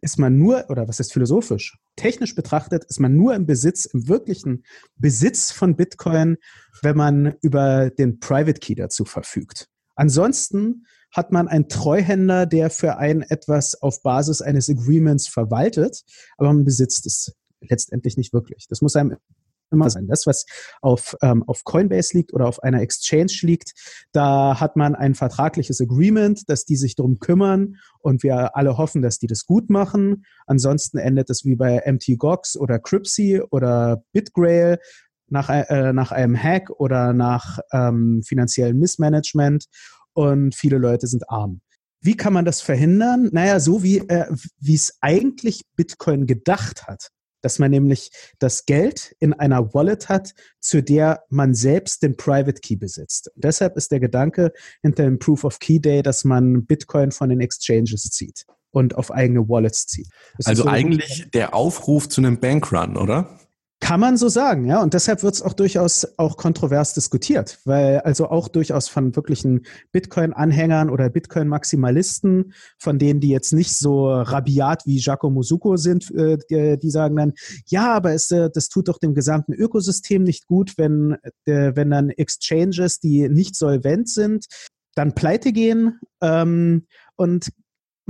[0.00, 1.76] ist man nur, oder was ist philosophisch?
[1.96, 4.64] Technisch betrachtet ist man nur im Besitz, im wirklichen
[4.96, 6.36] Besitz von Bitcoin,
[6.82, 9.68] wenn man über den Private Key dazu verfügt.
[9.96, 16.02] Ansonsten hat man einen Treuhänder, der für einen etwas auf Basis eines Agreements verwaltet,
[16.36, 18.66] aber man besitzt es letztendlich nicht wirklich.
[18.68, 19.16] Das muss einem
[19.70, 20.06] immer sein.
[20.06, 20.46] Das, was
[20.80, 23.72] auf, ähm, auf Coinbase liegt oder auf einer Exchange liegt,
[24.12, 29.02] da hat man ein vertragliches Agreement, dass die sich darum kümmern und wir alle hoffen,
[29.02, 30.24] dass die das gut machen.
[30.46, 34.78] Ansonsten endet es wie bei MTGOX oder Crypsy oder BitGrail
[35.28, 39.66] nach, äh, nach einem Hack oder nach ähm, finanziellem Missmanagement
[40.14, 41.60] und viele Leute sind arm.
[42.02, 43.28] Wie kann man das verhindern?
[43.32, 44.26] Naja, so wie äh,
[44.58, 47.10] wie es eigentlich Bitcoin gedacht hat
[47.42, 52.60] dass man nämlich das Geld in einer Wallet hat, zu der man selbst den Private
[52.60, 53.30] Key besitzt.
[53.34, 57.28] Und deshalb ist der Gedanke hinter dem Proof of Key Day, dass man Bitcoin von
[57.28, 60.08] den Exchanges zieht und auf eigene Wallets zieht.
[60.36, 63.38] Das also so eigentlich der Aufruf zu einem Bankrun, oder?
[63.80, 64.82] Kann man so sagen, ja.
[64.82, 69.64] Und deshalb wird es auch durchaus auch kontrovers diskutiert, weil also auch durchaus von wirklichen
[69.90, 76.36] Bitcoin-Anhängern oder Bitcoin-Maximalisten, von denen die jetzt nicht so rabiat wie Giacomo Succo sind, äh,
[76.50, 77.32] die, die, sagen dann,
[77.66, 81.16] ja, aber es, äh, das tut doch dem gesamten Ökosystem nicht gut, wenn,
[81.46, 84.44] äh, wenn dann Exchanges, die nicht solvent sind,
[84.94, 85.98] dann pleite gehen.
[86.20, 87.50] Ähm, und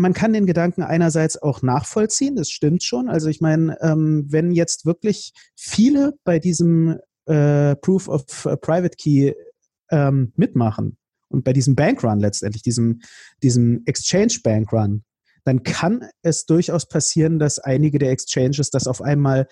[0.00, 3.08] man kann den Gedanken einerseits auch nachvollziehen, das stimmt schon.
[3.08, 8.24] Also ich meine, ähm, wenn jetzt wirklich viele bei diesem äh, Proof of
[8.60, 9.32] Private Key
[9.90, 10.96] ähm, mitmachen
[11.28, 13.00] und bei diesem Bankrun letztendlich, diesem,
[13.42, 15.04] diesem Exchange Bankrun,
[15.44, 19.48] dann kann es durchaus passieren, dass einige der Exchanges das auf einmal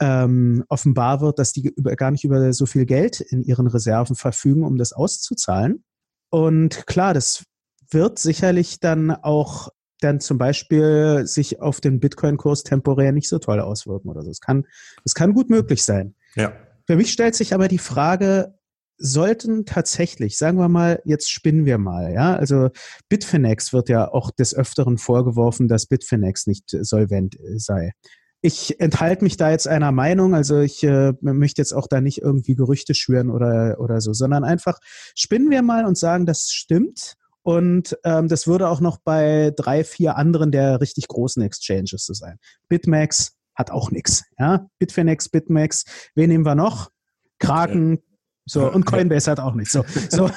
[0.00, 4.16] ähm, offenbar wird, dass die über, gar nicht über so viel Geld in ihren Reserven
[4.16, 5.84] verfügen, um das auszuzahlen.
[6.30, 7.44] Und klar, das
[7.90, 13.60] wird sicherlich dann auch dann zum Beispiel sich auf den Bitcoin-Kurs temporär nicht so toll
[13.60, 14.28] auswirken oder so.
[14.28, 14.66] Das kann,
[15.04, 16.14] das kann gut möglich sein.
[16.34, 16.52] Ja.
[16.86, 18.54] Für mich stellt sich aber die Frage,
[18.98, 22.70] sollten tatsächlich, sagen wir mal, jetzt spinnen wir mal, ja, also
[23.08, 27.92] Bitfinex wird ja auch des Öfteren vorgeworfen, dass Bitfinex nicht solvent sei.
[28.40, 32.22] Ich enthalte mich da jetzt einer Meinung, also ich äh, möchte jetzt auch da nicht
[32.22, 34.78] irgendwie Gerüchte schüren oder, oder so, sondern einfach
[35.14, 37.17] spinnen wir mal und sagen, das stimmt
[37.48, 42.12] und ähm, das würde auch noch bei drei, vier anderen der richtig großen Exchanges so
[42.12, 42.36] sein.
[42.68, 44.24] Bitmax hat auch nichts.
[44.38, 44.66] Ja?
[44.78, 45.86] Bitfinex, Bitmax.
[46.14, 46.90] Wen nehmen wir noch?
[47.38, 48.02] Kraken,
[48.44, 49.72] so, und Coinbase hat auch nicht.
[49.72, 50.30] So, so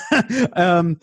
[0.56, 1.00] ähm,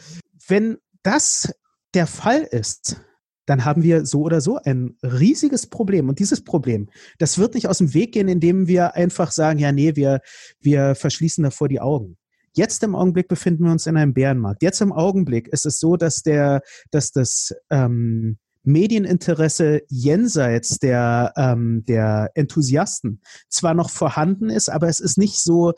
[0.47, 1.53] wenn das
[1.93, 2.97] der Fall ist,
[3.45, 6.09] dann haben wir so oder so ein riesiges Problem.
[6.09, 9.73] Und dieses Problem, das wird nicht aus dem Weg gehen, indem wir einfach sagen, ja,
[9.73, 10.21] nee, wir,
[10.59, 12.17] wir verschließen davor die Augen.
[12.59, 14.65] Jetzt im Augenblick befinden wir uns in einem Bärenmarkt.
[14.65, 21.85] Jetzt im Augenblick ist es so, dass der, dass das ähm, Medieninteresse jenseits der, ähm,
[21.87, 25.73] der Enthusiasten zwar noch vorhanden ist, aber es ist nicht so,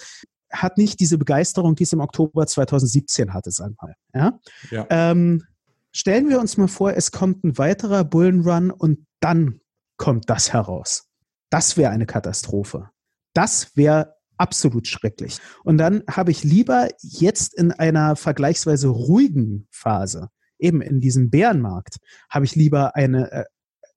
[0.50, 3.96] hat nicht diese Begeisterung, die es im Oktober 2017 hatte, sagen wir mal.
[4.14, 4.40] Ja?
[4.70, 4.86] ja.
[4.88, 5.44] Ähm,
[5.92, 9.60] Stellen wir uns mal vor, es kommt ein weiterer Bullenrun und dann
[9.96, 11.08] kommt das heraus.
[11.50, 12.90] Das wäre eine Katastrophe.
[13.34, 15.38] Das wäre absolut schrecklich.
[15.64, 21.98] Und dann habe ich lieber jetzt in einer vergleichsweise ruhigen Phase, eben in diesem Bärenmarkt,
[22.31, 23.46] habe ich lieber eine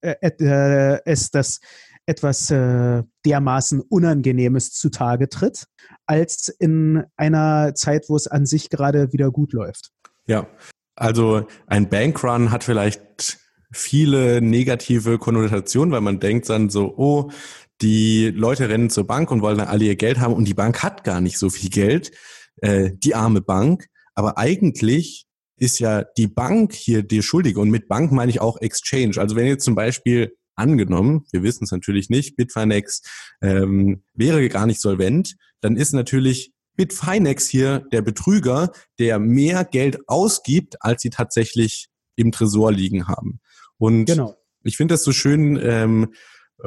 [0.01, 1.61] äh, äh, äh, es das
[2.05, 5.67] etwas äh, dermaßen Unangenehmes zutage tritt,
[6.05, 9.91] als in einer Zeit, wo es an sich gerade wieder gut läuft.
[10.25, 10.47] Ja,
[10.95, 13.39] also ein Bankrun hat vielleicht
[13.71, 17.31] viele negative Konnotationen, weil man denkt dann so, oh,
[17.81, 20.83] die Leute rennen zur Bank und wollen dann alle ihr Geld haben und die Bank
[20.83, 22.11] hat gar nicht so viel Geld,
[22.57, 23.87] äh, die arme Bank.
[24.15, 25.25] Aber eigentlich
[25.57, 29.17] ist ja die Bank hier die Schuldige und mit Bank meine ich auch Exchange.
[29.17, 33.01] Also wenn jetzt zum Beispiel angenommen, wir wissen es natürlich nicht, Bitfinex
[33.41, 40.07] ähm, wäre gar nicht solvent, dann ist natürlich Bitfinex hier der Betrüger, der mehr Geld
[40.07, 43.39] ausgibt, als sie tatsächlich im Tresor liegen haben.
[43.77, 44.35] Und genau.
[44.63, 46.13] ich finde das so schön ähm,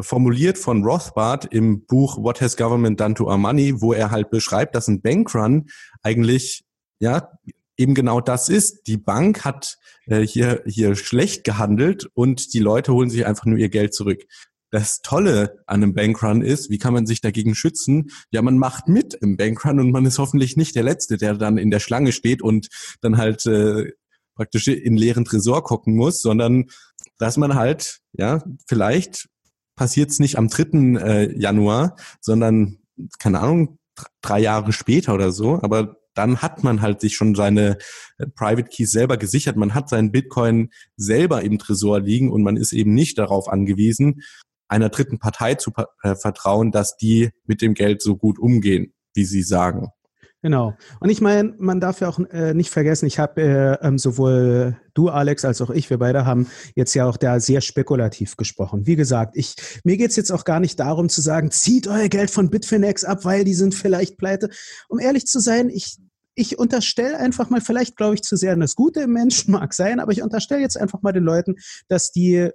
[0.01, 4.31] formuliert von Rothbard im Buch What Has Government Done to Our Money, wo er halt
[4.31, 5.68] beschreibt, dass ein Bankrun
[6.03, 6.64] eigentlich
[6.99, 7.31] ja
[7.77, 8.87] eben genau das ist.
[8.87, 13.59] Die Bank hat äh, hier hier schlecht gehandelt und die Leute holen sich einfach nur
[13.59, 14.22] ihr Geld zurück
[14.70, 18.11] das Tolle an einem Bankrun ist, wie kann man sich dagegen schützen?
[18.31, 21.59] Ja, man macht mit im Bankrun und man ist hoffentlich nicht der Letzte, der dann
[21.59, 22.68] in der Schlange steht und
[23.01, 23.92] dann halt äh,
[24.35, 26.66] praktisch in leeren Tresor gucken muss, sondern
[27.18, 29.29] dass man halt, ja, vielleicht
[29.77, 30.99] passiert es nicht am 3.
[30.99, 32.79] Äh, Januar, sondern,
[33.19, 33.79] keine Ahnung,
[34.21, 37.79] drei Jahre später oder so, aber dann hat man halt sich schon seine
[38.19, 39.57] äh, Private Keys selber gesichert.
[39.57, 44.23] Man hat seinen Bitcoin selber im Tresor liegen und man ist eben nicht darauf angewiesen,
[44.69, 49.25] einer dritten Partei zu äh, vertrauen, dass die mit dem Geld so gut umgehen, wie
[49.25, 49.89] sie sagen.
[50.42, 50.75] Genau.
[51.01, 54.77] Und ich meine, man darf ja auch äh, nicht vergessen, ich habe äh, ähm, sowohl
[54.94, 58.87] du, Alex, als auch ich, wir beide haben jetzt ja auch da sehr spekulativ gesprochen.
[58.87, 62.31] Wie gesagt, ich, mir geht's jetzt auch gar nicht darum zu sagen, zieht euer Geld
[62.31, 64.51] von Bitfinex ab, weil die sind vielleicht pleite.
[64.88, 65.99] Um ehrlich zu sein, ich,
[66.35, 69.72] ich unterstelle einfach mal, vielleicht glaube ich zu sehr an das Gute im Menschen, mag
[69.72, 71.57] sein, aber ich unterstelle jetzt einfach mal den Leuten,
[71.88, 72.51] dass die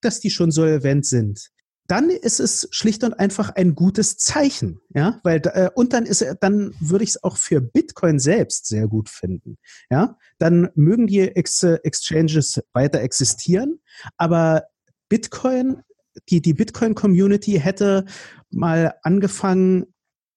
[0.00, 1.50] dass die schon solvent sind.
[1.90, 6.24] Dann ist es schlicht und einfach ein gutes Zeichen, ja, weil äh, und dann ist
[6.40, 9.58] dann würde ich es auch für Bitcoin selbst sehr gut finden,
[9.90, 10.16] ja.
[10.38, 13.80] Dann mögen die Ex Exchanges weiter existieren,
[14.16, 14.66] aber
[15.08, 15.82] Bitcoin
[16.28, 18.04] die, die Bitcoin-Community hätte
[18.50, 19.86] mal angefangen,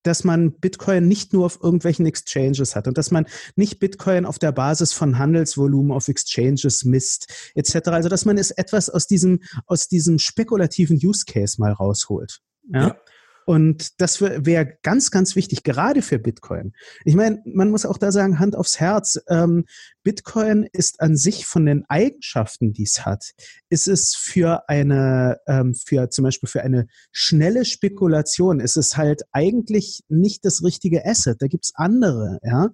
[0.04, 4.40] dass man Bitcoin nicht nur auf irgendwelchen Exchanges hat und dass man nicht Bitcoin auf
[4.40, 7.90] der Basis von Handelsvolumen auf Exchanges misst, etc.
[7.90, 12.42] Also dass man es etwas aus diesem, aus diesem spekulativen Use Case mal rausholt.
[12.70, 12.88] Ja.
[12.88, 12.98] ja.
[13.46, 16.74] Und das wäre ganz, ganz wichtig, gerade für Bitcoin.
[17.04, 19.66] Ich meine, man muss auch da sagen, Hand aufs Herz, ähm,
[20.04, 23.32] Bitcoin ist an sich von den Eigenschaften, die es hat,
[23.70, 29.24] ist es für eine, ähm, für zum Beispiel für eine schnelle Spekulation, ist es halt
[29.32, 31.42] eigentlich nicht das richtige Asset.
[31.42, 32.70] Da gibt's andere, ja.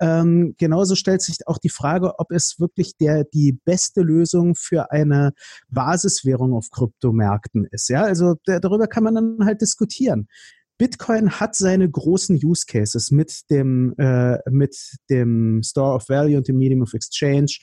[0.00, 4.90] Ähm, genauso stellt sich auch die Frage, ob es wirklich der, die beste Lösung für
[4.90, 5.32] eine
[5.68, 7.88] Basiswährung auf Kryptomärkten ist.
[7.88, 10.28] Ja, also darüber kann man dann halt diskutieren.
[10.78, 14.76] Bitcoin hat seine großen Use Cases mit dem, äh, mit
[15.08, 17.58] dem Store of Value und dem Medium of Exchange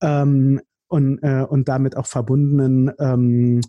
[0.00, 3.60] ähm, und, äh, und damit auch verbundenen ähm,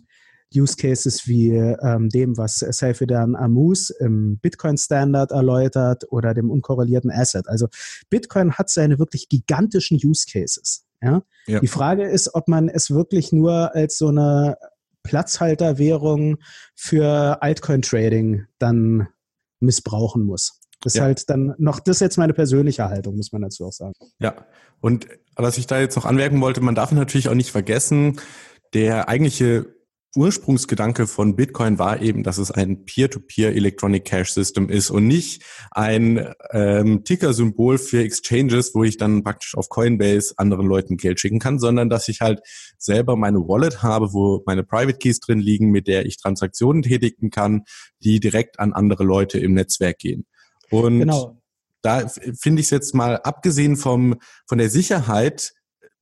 [0.54, 7.10] Use Cases wie ähm, dem, was Seyfedan Amus im Bitcoin Standard erläutert oder dem unkorrelierten
[7.10, 7.48] Asset.
[7.48, 7.66] Also
[8.10, 10.84] Bitcoin hat seine wirklich gigantischen Use Cases.
[11.02, 11.22] Ja?
[11.46, 11.60] ja?
[11.60, 14.56] Die Frage ist, ob man es wirklich nur als so eine
[15.04, 16.38] Platzhalterwährung
[16.74, 19.08] für Altcoin-Trading dann
[19.60, 20.60] missbrauchen muss.
[20.80, 21.04] Das ist ja.
[21.04, 23.94] halt dann noch, das ist jetzt meine persönliche Haltung, muss man dazu auch sagen.
[24.18, 24.34] Ja,
[24.80, 28.20] und was ich da jetzt noch anmerken wollte, man darf natürlich auch nicht vergessen,
[28.74, 29.73] der eigentliche
[30.16, 35.42] Ursprungsgedanke von Bitcoin war eben, dass es ein Peer-to-Peer Electronic Cash System ist und nicht
[35.70, 41.40] ein ähm, Ticker-Symbol für Exchanges, wo ich dann praktisch auf Coinbase anderen Leuten Geld schicken
[41.40, 42.40] kann, sondern dass ich halt
[42.78, 47.30] selber meine Wallet habe, wo meine Private Keys drin liegen, mit der ich Transaktionen tätigen
[47.30, 47.64] kann,
[48.00, 50.26] die direkt an andere Leute im Netzwerk gehen.
[50.70, 51.40] Und genau.
[51.82, 55.52] da finde ich es jetzt mal abgesehen vom, von der Sicherheit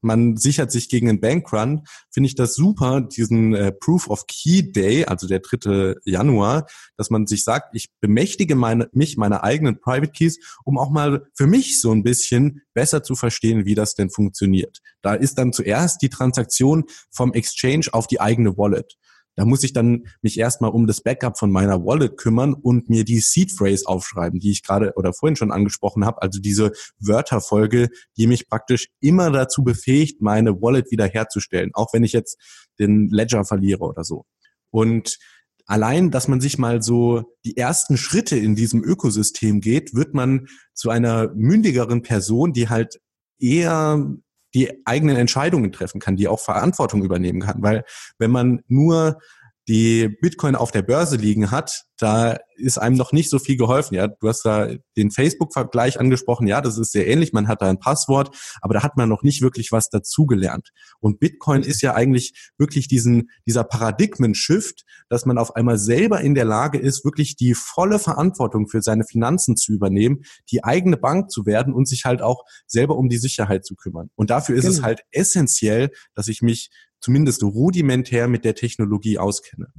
[0.03, 4.73] man sichert sich gegen einen Bankrun, finde ich das super, diesen äh, Proof of Key
[4.73, 5.95] Day, also der 3.
[6.05, 10.91] Januar, dass man sich sagt, ich bemächtige meine, mich meiner eigenen Private Keys, um auch
[10.91, 14.81] mal für mich so ein bisschen besser zu verstehen, wie das denn funktioniert.
[15.03, 18.97] Da ist dann zuerst die Transaktion vom Exchange auf die eigene Wallet.
[19.35, 23.05] Da muss ich dann mich erstmal um das Backup von meiner Wallet kümmern und mir
[23.05, 26.21] die Seed Phrase aufschreiben, die ich gerade oder vorhin schon angesprochen habe.
[26.21, 32.13] Also diese Wörterfolge, die mich praktisch immer dazu befähigt, meine Wallet wiederherzustellen, auch wenn ich
[32.13, 32.39] jetzt
[32.79, 34.27] den Ledger verliere oder so.
[34.71, 35.19] Und
[35.67, 40.49] allein, dass man sich mal so die ersten Schritte in diesem Ökosystem geht, wird man
[40.75, 43.01] zu einer mündigeren Person, die halt
[43.39, 44.15] eher
[44.55, 47.63] die eigenen Entscheidungen treffen kann, die auch Verantwortung übernehmen kann.
[47.63, 47.85] Weil
[48.19, 49.19] wenn man nur
[49.69, 53.95] die Bitcoin auf der Börse liegen hat, da ist einem noch nicht so viel geholfen.
[53.95, 56.47] Ja, du hast da den Facebook-Vergleich angesprochen.
[56.47, 57.33] Ja, das ist sehr ähnlich.
[57.33, 60.71] Man hat da ein Passwort, aber da hat man noch nicht wirklich was dazugelernt.
[61.01, 66.35] Und Bitcoin ist ja eigentlich wirklich diesen, dieser Paradigmen-Shift, dass man auf einmal selber in
[66.35, 71.31] der Lage ist, wirklich die volle Verantwortung für seine Finanzen zu übernehmen, die eigene Bank
[71.31, 74.11] zu werden und sich halt auch selber um die Sicherheit zu kümmern.
[74.15, 74.77] Und dafür ist genau.
[74.77, 76.71] es halt essentiell, dass ich mich
[77.01, 79.73] zumindest rudimentär mit der Technologie auskenne.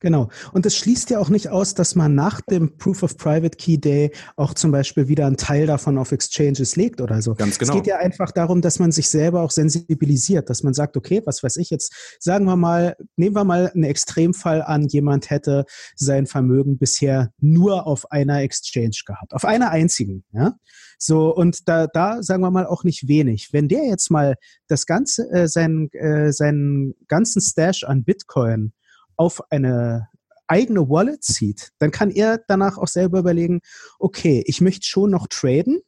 [0.00, 0.28] Genau.
[0.52, 3.78] Und es schließt ja auch nicht aus, dass man nach dem Proof of Private Key
[3.78, 7.34] Day auch zum Beispiel wieder einen Teil davon auf Exchanges legt oder so.
[7.34, 7.72] Ganz genau.
[7.72, 11.22] Es geht ja einfach darum, dass man sich selber auch sensibilisiert, dass man sagt, okay,
[11.24, 15.64] was weiß ich jetzt, sagen wir mal, nehmen wir mal einen Extremfall an, jemand hätte
[15.94, 20.54] sein Vermögen bisher nur auf einer Exchange gehabt, auf einer einzigen, ja.
[20.98, 23.50] So, und da, da sagen wir mal auch nicht wenig.
[23.52, 24.36] Wenn der jetzt mal
[24.66, 28.72] das ganze, äh, seinen, äh, seinen ganzen Stash an Bitcoin
[29.16, 30.08] auf eine
[30.46, 33.60] eigene Wallet zieht, dann kann er danach auch selber überlegen,
[33.98, 35.80] okay, ich möchte schon noch traden,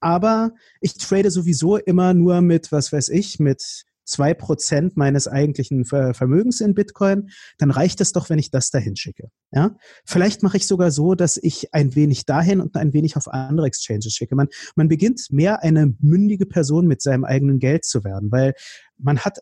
[0.00, 5.84] aber ich trade sowieso immer nur mit, was weiß ich, mit zwei Prozent meines eigentlichen
[5.84, 9.28] Vermögens in Bitcoin, dann reicht es doch, wenn ich das dahin schicke.
[9.52, 9.76] Ja?
[10.04, 13.66] Vielleicht mache ich sogar so, dass ich ein wenig dahin und ein wenig auf andere
[13.66, 14.34] Exchanges schicke.
[14.34, 18.54] Man, man beginnt mehr eine mündige Person mit seinem eigenen Geld zu werden, weil
[18.98, 19.38] man hat,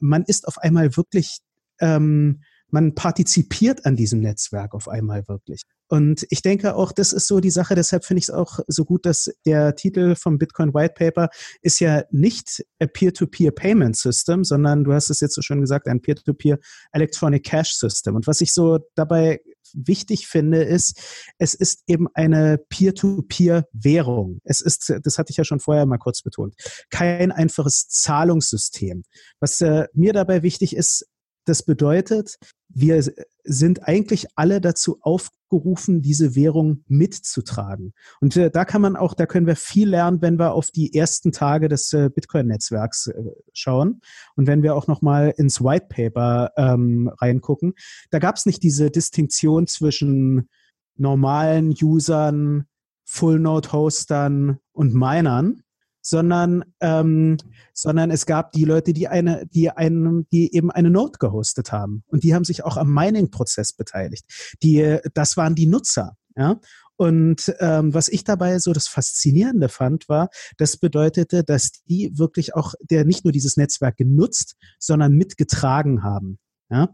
[0.00, 1.40] man ist auf einmal wirklich
[1.80, 5.62] ähm, man partizipiert an diesem Netzwerk auf einmal wirklich.
[5.90, 8.84] Und ich denke auch, das ist so die Sache, deshalb finde ich es auch so
[8.84, 11.30] gut, dass der Titel vom Bitcoin White Paper
[11.62, 15.88] ist ja nicht a Peer-to-Peer Payment System, sondern du hast es jetzt so schön gesagt,
[15.88, 16.58] ein Peer-to-Peer
[16.92, 18.16] Electronic Cash System.
[18.16, 19.40] Und was ich so dabei
[19.72, 21.00] wichtig finde, ist,
[21.38, 24.40] es ist eben eine Peer-to-Peer-Währung.
[24.44, 26.54] Es ist, das hatte ich ja schon vorher mal kurz betont,
[26.90, 29.04] kein einfaches Zahlungssystem.
[29.40, 31.06] Was äh, mir dabei wichtig ist,
[31.48, 33.02] das bedeutet, wir
[33.44, 37.94] sind eigentlich alle dazu aufgerufen, diese Währung mitzutragen.
[38.20, 40.94] Und äh, da kann man auch, da können wir viel lernen, wenn wir auf die
[40.94, 44.00] ersten Tage des äh, Bitcoin-Netzwerks äh, schauen
[44.36, 47.74] und wenn wir auch nochmal ins White Paper ähm, reingucken.
[48.10, 50.48] Da gab es nicht diese Distinktion zwischen
[50.96, 52.66] normalen Usern,
[53.04, 55.62] Full-Node-Hostern und Minern,
[56.08, 57.36] sondern, ähm,
[57.74, 62.02] sondern es gab die Leute, die eine, die einen, die eben eine Node gehostet haben.
[62.06, 64.24] Und die haben sich auch am Mining-Prozess beteiligt.
[64.62, 66.16] Die, das waren die Nutzer.
[66.34, 66.60] Ja?
[66.96, 72.54] Und ähm, was ich dabei so das Faszinierende fand, war, das bedeutete, dass die wirklich
[72.54, 76.38] auch der nicht nur dieses Netzwerk genutzt, sondern mitgetragen haben.
[76.70, 76.88] Ja?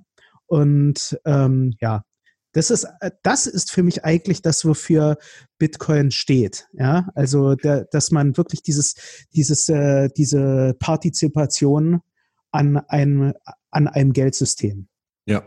[0.47, 2.03] Und ähm, ja,
[2.55, 5.19] das ist, äh, das ist für mich eigentlich das, wofür
[5.59, 6.69] Bitcoin steht.
[6.73, 8.95] Ja, also, der, dass man wirklich dieses,
[9.35, 12.01] dieses, äh, diese Partizipation
[12.51, 13.35] an einem,
[13.71, 14.89] an einem Geldsystem.
[15.27, 15.43] Ja.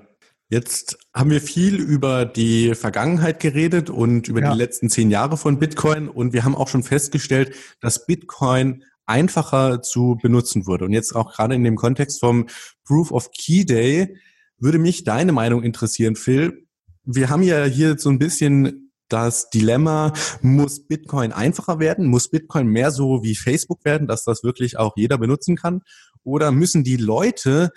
[0.49, 4.53] Jetzt haben wir viel über die Vergangenheit geredet und über ja.
[4.53, 9.81] die letzten zehn Jahre von Bitcoin und wir haben auch schon festgestellt, dass Bitcoin einfacher
[9.81, 10.85] zu benutzen wurde.
[10.85, 12.47] Und jetzt auch gerade in dem Kontext vom
[12.85, 14.15] Proof of Key Day
[14.57, 16.66] würde mich deine Meinung interessieren, Phil
[17.07, 22.07] wir haben ja hier so ein bisschen das Dilemma, muss Bitcoin einfacher werden?
[22.07, 25.81] Muss Bitcoin mehr so wie Facebook werden, dass das wirklich auch jeder benutzen kann?
[26.23, 27.71] Oder müssen die Leute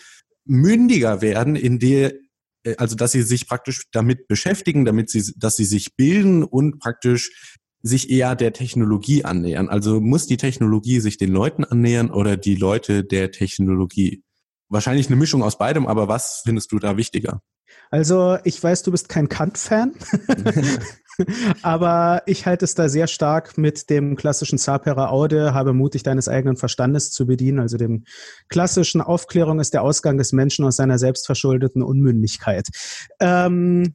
[0.44, 2.14] mündiger werden, in der,
[2.64, 6.80] äh, also dass sie sich praktisch damit beschäftigen, damit sie, dass sie sich bilden und
[6.80, 7.30] praktisch
[7.82, 9.68] sich eher der Technologie annähern?
[9.68, 14.24] Also muss die Technologie sich den Leuten annähern oder die Leute der Technologie?
[14.68, 17.40] Wahrscheinlich eine Mischung aus beidem, aber was findest du da wichtiger?
[17.90, 19.94] Also ich weiß, du bist kein Kant-Fan,
[21.62, 26.28] aber ich halte es da sehr stark mit dem klassischen Sapere Aude, habe mutig deines
[26.28, 28.04] eigenen Verstandes zu bedienen, also dem
[28.48, 32.68] klassischen Aufklärung ist der Ausgang des Menschen aus seiner selbstverschuldeten Unmündigkeit.
[33.20, 33.94] Ähm,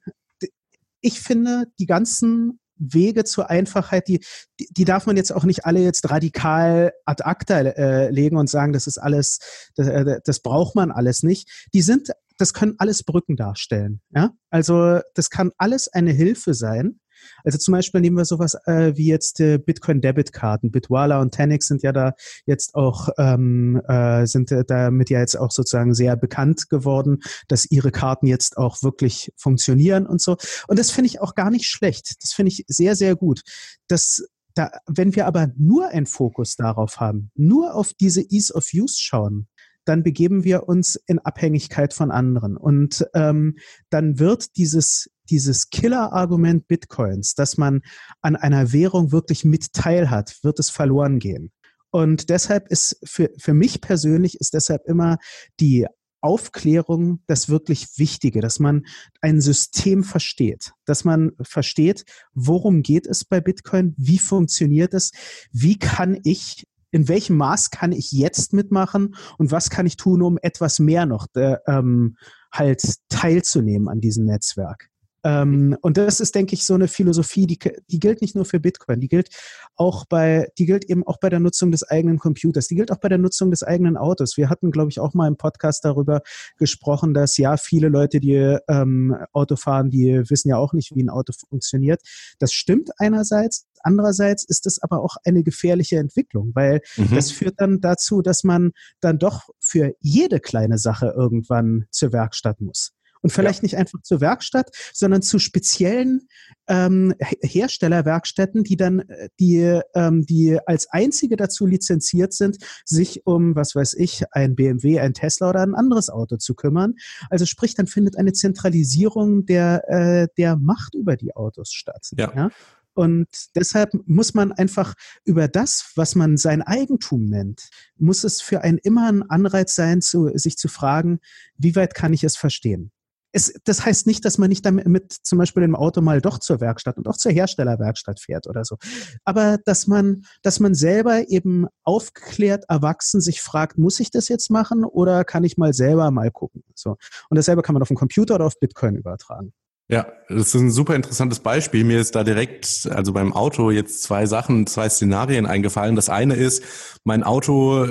[1.02, 4.20] ich finde, die ganzen Wege zur Einfachheit, die,
[4.60, 8.50] die, die darf man jetzt auch nicht alle jetzt radikal ad acta äh, legen und
[8.50, 9.40] sagen, das ist alles,
[9.76, 11.68] das, äh, das braucht man alles nicht.
[11.74, 14.02] Die sind, das können alles Brücken darstellen.
[14.14, 14.32] Ja?
[14.50, 17.00] Also das kann alles eine Hilfe sein.
[17.44, 20.72] Also zum Beispiel nehmen wir sowas äh, wie jetzt äh, Bitcoin-Debit-Karten.
[20.72, 22.14] Bitwala und Tanix sind ja da
[22.46, 27.70] jetzt auch, ähm, äh, sind äh, damit ja jetzt auch sozusagen sehr bekannt geworden, dass
[27.70, 30.38] ihre Karten jetzt auch wirklich funktionieren und so.
[30.68, 32.22] Und das finde ich auch gar nicht schlecht.
[32.22, 33.42] Das finde ich sehr, sehr gut.
[33.88, 34.24] Das
[34.56, 38.96] da, wenn wir aber nur einen Fokus darauf haben, nur auf diese Ease of Use
[38.98, 39.48] schauen,
[39.86, 42.58] dann begeben wir uns in Abhängigkeit von anderen.
[42.58, 43.58] Und ähm,
[43.90, 47.82] dann wird dieses, dieses Killer-Argument Bitcoins, dass man
[48.22, 51.52] an einer Währung wirklich mit teilhat, wird es verloren gehen.
[51.92, 55.18] Und deshalb ist für, für mich persönlich ist deshalb immer
[55.62, 55.88] die
[56.26, 58.86] Aufklärung das wirklich Wichtige, dass man
[59.22, 65.12] ein System versteht, dass man versteht, worum geht es bei Bitcoin, wie funktioniert es,
[65.52, 70.22] wie kann ich in welchem Maß kann ich jetzt mitmachen und was kann ich tun,
[70.22, 72.18] um etwas mehr noch äh, ähm,
[72.52, 74.90] halt teilzunehmen an diesem Netzwerk.
[75.26, 77.58] Ähm, und das ist, denke ich, so eine Philosophie, die,
[77.90, 79.30] die gilt nicht nur für Bitcoin, die gilt
[79.76, 83.00] auch bei, die gilt eben auch bei der Nutzung des eigenen Computers, die gilt auch
[83.00, 84.38] bei der Nutzung des eigenen Autos.
[84.38, 86.22] Wir hatten, glaube ich, auch mal im Podcast darüber
[86.58, 91.02] gesprochen, dass ja viele Leute, die ähm, Auto fahren, die wissen ja auch nicht, wie
[91.02, 92.02] ein Auto funktioniert.
[92.38, 93.66] Das stimmt einerseits.
[93.86, 97.14] Andererseits ist es aber auch eine gefährliche Entwicklung, weil mhm.
[97.14, 102.62] das führt dann dazu, dass man dann doch für jede kleine Sache irgendwann zur Werkstatt
[102.62, 103.64] muss und vielleicht ja.
[103.64, 106.28] nicht einfach zur Werkstatt, sondern zu speziellen
[106.68, 113.56] ähm, Herstellerwerkstätten, die dann äh, die ähm, die als einzige dazu lizenziert sind, sich um
[113.56, 116.94] was weiß ich ein BMW, ein Tesla oder ein anderes Auto zu kümmern.
[117.32, 122.08] Also sprich, dann findet eine Zentralisierung der äh, der Macht über die Autos statt.
[122.16, 122.32] Ja.
[122.36, 122.52] ja?
[122.96, 128.62] Und deshalb muss man einfach über das, was man sein Eigentum nennt, muss es für
[128.62, 131.20] einen immer ein Anreiz sein, zu, sich zu fragen,
[131.58, 132.92] wie weit kann ich es verstehen?
[133.36, 136.40] es, das heißt nicht, dass man nicht damit mit zum Beispiel dem Auto mal doch
[136.40, 138.78] zur Werkstatt und auch zur Herstellerwerkstatt fährt oder so.
[139.26, 144.50] Aber dass man, dass man selber eben aufklärt, erwachsen sich fragt, muss ich das jetzt
[144.52, 146.64] machen oder kann ich mal selber mal gucken?
[146.76, 146.96] So.
[147.30, 149.52] Und dasselbe kann man auf dem Computer oder auf Bitcoin übertragen.
[149.88, 151.84] Ja, das ist ein super interessantes Beispiel.
[151.84, 155.96] Mir ist da direkt, also beim Auto jetzt zwei Sachen, zwei Szenarien eingefallen.
[155.96, 156.64] Das eine ist,
[157.04, 157.88] mein Auto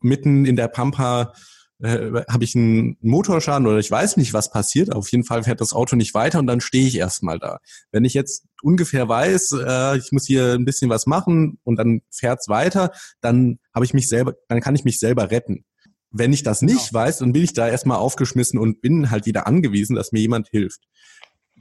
[0.00, 1.32] mitten in der Pampa
[1.80, 4.92] äh, habe ich einen Motorschaden oder ich weiß nicht, was passiert.
[4.92, 7.60] Auf jeden Fall fährt das Auto nicht weiter und dann stehe ich erstmal da.
[7.92, 12.02] Wenn ich jetzt ungefähr weiß, äh, ich muss hier ein bisschen was machen und dann
[12.10, 12.90] fährt's weiter,
[13.20, 15.64] dann habe ich mich selber, dann kann ich mich selber retten.
[16.10, 17.04] Wenn ich das nicht genau.
[17.04, 20.48] weiß, dann bin ich da erstmal aufgeschmissen und bin halt wieder angewiesen, dass mir jemand
[20.48, 20.80] hilft.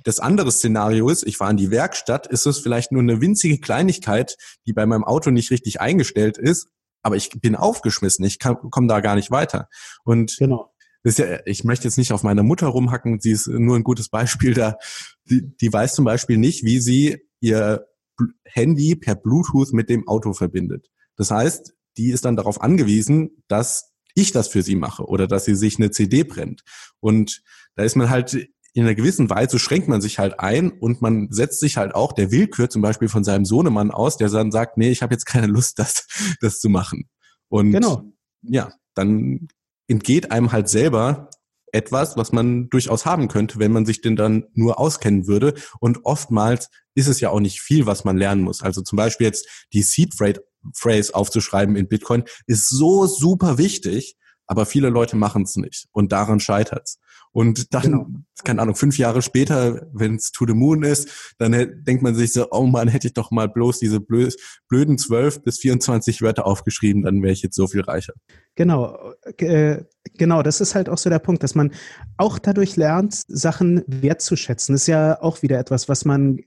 [0.08, 3.60] Das andere Szenario ist, ich fahre in die Werkstatt, ist es vielleicht nur eine winzige
[3.60, 6.70] Kleinigkeit, die bei meinem Auto nicht richtig eingestellt ist,
[7.02, 9.68] aber ich bin aufgeschmissen, ich komme da gar nicht weiter.
[10.06, 10.74] Und genau.
[11.04, 14.54] Ja, ich möchte jetzt nicht auf meine Mutter rumhacken, sie ist nur ein gutes Beispiel
[14.54, 14.78] da.
[15.30, 17.86] Die, die weiß zum Beispiel nicht, wie sie ihr
[18.46, 20.88] Handy per Bluetooth mit dem Auto verbindet.
[21.18, 25.44] Das heißt, die ist dann darauf angewiesen, dass ich das für sie mache oder dass
[25.44, 26.64] sie sich eine CD brennt.
[27.02, 27.44] Und
[27.76, 28.48] da ist man halt
[28.78, 32.14] in einer gewissen Weise schränkt man sich halt ein und man setzt sich halt auch
[32.14, 35.26] der Willkür zum Beispiel von seinem Sohnemann aus, der dann sagt, nee, ich habe jetzt
[35.26, 36.06] keine Lust, das,
[36.42, 37.10] das zu machen.
[37.50, 38.04] Und genau.
[38.44, 39.48] ja, dann
[39.88, 41.32] entgeht einem halt selber
[41.72, 45.56] etwas, was man durchaus haben könnte, wenn man sich denn dann nur auskennen würde.
[45.80, 48.62] Und oftmals ist es ja auch nicht viel, was man lernen muss.
[48.62, 50.14] Also zum Beispiel jetzt die Seed
[50.76, 56.12] Phrase aufzuschreiben in Bitcoin ist so super wichtig, aber viele Leute machen es nicht und
[56.12, 57.00] daran scheitert's.
[57.32, 58.08] Und dann, genau.
[58.44, 62.34] keine Ahnung, fünf Jahre später, wenn es to the moon ist, dann denkt man sich
[62.34, 67.04] so, oh man, hätte ich doch mal bloß diese blöden zwölf bis 24 Wörter aufgeschrieben,
[67.04, 68.14] dann wäre ich jetzt so viel reicher.
[68.56, 69.84] Genau, äh,
[70.18, 71.72] genau, das ist halt auch so der Punkt, dass man
[72.18, 74.74] auch dadurch lernt, Sachen wertzuschätzen.
[74.74, 76.40] Das ist ja auch wieder etwas, was man,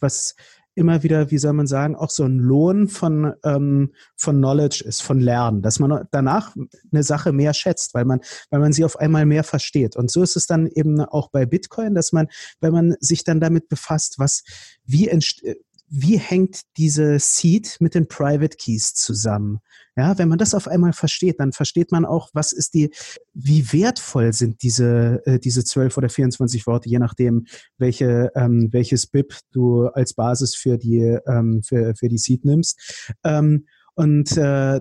[0.00, 0.36] was
[0.76, 5.02] immer wieder, wie soll man sagen, auch so ein Lohn von, ähm, von Knowledge ist,
[5.02, 6.54] von Lernen, dass man danach
[6.92, 8.20] eine Sache mehr schätzt, weil man,
[8.50, 9.96] weil man sie auf einmal mehr versteht.
[9.96, 12.28] Und so ist es dann eben auch bei Bitcoin, dass man,
[12.60, 14.44] wenn man sich dann damit befasst, was,
[14.84, 19.60] wie entsteht, wie hängt diese Seed mit den Private Keys zusammen?
[19.96, 22.90] Ja, wenn man das auf einmal versteht, dann versteht man auch, was ist die,
[23.32, 27.46] wie wertvoll sind diese, äh, diese 12 oder 24 Worte, je nachdem,
[27.78, 33.06] welche, ähm, welches BIP du als Basis für die, ähm, für, für die Seed nimmst.
[33.24, 34.80] Ähm, und äh,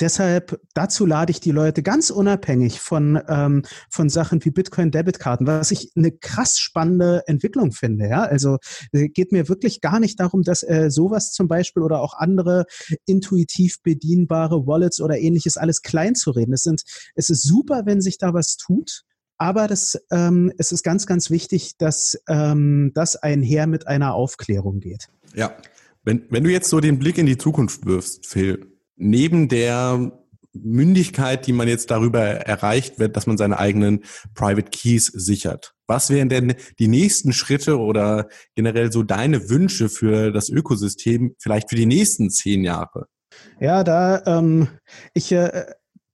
[0.00, 5.70] deshalb, dazu lade ich die Leute ganz unabhängig von, ähm, von Sachen wie Bitcoin-Debitkarten, was
[5.70, 8.08] ich eine krass spannende Entwicklung finde.
[8.08, 8.22] Ja?
[8.22, 8.58] Also
[8.92, 12.64] äh, geht mir wirklich gar nicht darum, dass äh, sowas zum Beispiel oder auch andere
[13.06, 16.52] intuitiv bedienbare Wallets oder ähnliches alles klein zu reden.
[16.52, 16.82] Es, sind,
[17.14, 19.04] es ist super, wenn sich da was tut.
[19.40, 24.80] Aber das, ähm, es ist ganz, ganz wichtig, dass ähm, das einher mit einer Aufklärung
[24.80, 25.08] geht.
[25.34, 25.56] Ja,
[26.02, 30.12] wenn, wenn du jetzt so den Blick in die Zukunft wirfst, Phil, neben der
[30.52, 35.74] Mündigkeit, die man jetzt darüber erreicht wird, dass man seine eigenen Private Keys sichert.
[35.86, 41.70] Was wären denn die nächsten Schritte oder generell so deine Wünsche für das Ökosystem vielleicht
[41.70, 43.06] für die nächsten zehn Jahre?
[43.60, 44.68] Ja, da ähm,
[45.14, 45.66] ich äh,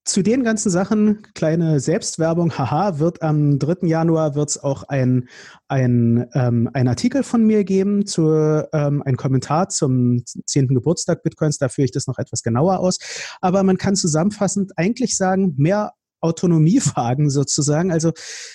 [0.05, 3.87] zu den ganzen Sachen, kleine Selbstwerbung, haha, wird am 3.
[3.87, 5.29] Januar wird es auch ein,
[5.67, 10.69] ein, ähm, ein Artikel von mir geben, zu, ähm, ein Kommentar zum 10.
[10.69, 12.99] Geburtstag Bitcoins, da führe ich das noch etwas genauer aus.
[13.41, 15.95] Aber man kann zusammenfassend eigentlich sagen, mehr
[16.25, 17.93] Autonomiefragen sozusagen.
[17.93, 18.12] Also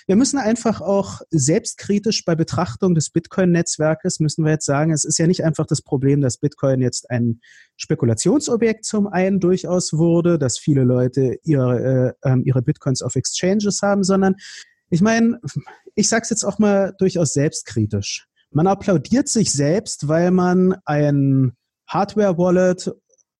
[0.07, 5.19] wir müssen einfach auch selbstkritisch bei Betrachtung des Bitcoin-Netzwerkes müssen wir jetzt sagen, es ist
[5.19, 7.41] ja nicht einfach das Problem, dass Bitcoin jetzt ein
[7.77, 13.81] Spekulationsobjekt zum einen durchaus wurde, dass viele Leute ihre, äh, ähm, ihre Bitcoins auf Exchanges
[13.83, 14.35] haben, sondern
[14.89, 15.39] ich meine,
[15.93, 18.25] ich sage es jetzt auch mal durchaus selbstkritisch.
[18.49, 21.53] Man applaudiert sich selbst, weil man ein
[21.87, 22.91] Hardware-Wallet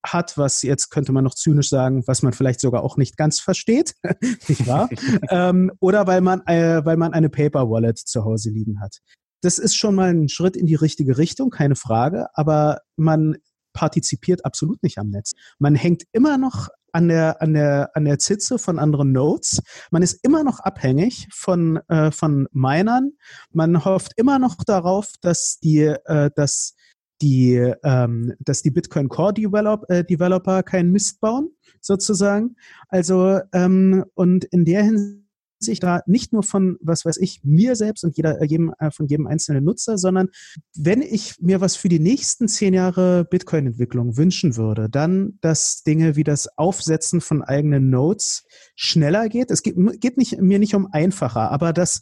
[0.06, 3.40] hat, was jetzt könnte man noch zynisch sagen, was man vielleicht sogar auch nicht ganz
[3.40, 3.96] versteht,
[4.48, 4.90] nicht wahr?
[5.30, 9.00] ähm, oder weil man, äh, weil man eine Paper Wallet zu Hause liegen hat.
[9.42, 13.38] Das ist schon mal ein Schritt in die richtige Richtung, keine Frage, aber man
[13.74, 15.32] partizipiert absolut nicht am Netz.
[15.60, 19.62] Man hängt immer noch an der, an der, an der Zitze von anderen Nodes.
[19.92, 23.12] Man ist immer noch abhängig von, äh, von Minern.
[23.52, 26.76] Man hofft immer noch darauf, dass die, äh, dass
[27.22, 31.50] die, ähm, dass die Bitcoin Core Develop, äh, Developer keinen Mist bauen,
[31.82, 32.56] sozusagen.
[32.88, 38.04] Also, ähm, und in der Hinsicht da nicht nur von, was weiß ich, mir selbst
[38.04, 40.30] und jeder, jedem, äh, von jedem einzelnen Nutzer, sondern
[40.76, 46.16] wenn ich mir was für die nächsten zehn Jahre Bitcoin-Entwicklung wünschen würde, dann, dass Dinge
[46.16, 48.46] wie das Aufsetzen von eigenen Nodes
[48.76, 49.52] schneller geht.
[49.52, 52.02] Es geht, geht nicht, mir nicht um einfacher, aber dass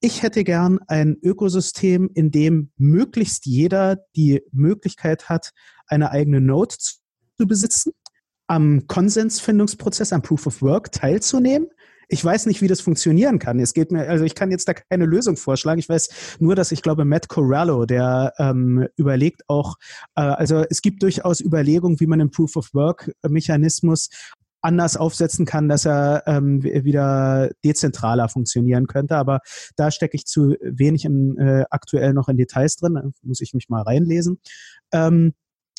[0.00, 5.52] ich hätte gern ein Ökosystem, in dem möglichst jeder die Möglichkeit hat,
[5.86, 7.92] eine eigene Node zu besitzen,
[8.46, 11.68] am Konsensfindungsprozess, am Proof of Work teilzunehmen.
[12.08, 13.58] Ich weiß nicht, wie das funktionieren kann.
[13.58, 15.80] Es geht mir, also ich kann jetzt da keine Lösung vorschlagen.
[15.80, 19.74] Ich weiß nur, dass ich glaube, Matt Corallo, der ähm, überlegt auch,
[20.14, 24.08] äh, also es gibt durchaus Überlegungen, wie man den Proof of Work Mechanismus
[24.66, 29.16] anders aufsetzen kann, dass er ähm, wieder dezentraler funktionieren könnte.
[29.16, 29.40] Aber
[29.76, 32.94] da stecke ich zu wenig in, äh, aktuell noch in Details drin.
[32.94, 34.40] Da muss ich mich mal reinlesen.
[34.92, 35.34] Ähm,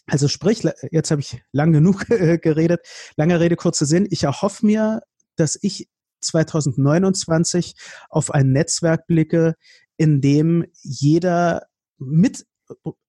[0.07, 2.79] also sprich, jetzt habe ich lang genug äh, geredet.
[3.17, 4.07] Lange Rede, kurzer Sinn.
[4.09, 5.01] Ich erhoffe mir,
[5.35, 5.89] dass ich
[6.21, 7.75] 2029
[8.09, 9.55] auf ein Netzwerk blicke,
[9.97, 11.67] in dem jeder
[11.97, 12.45] mit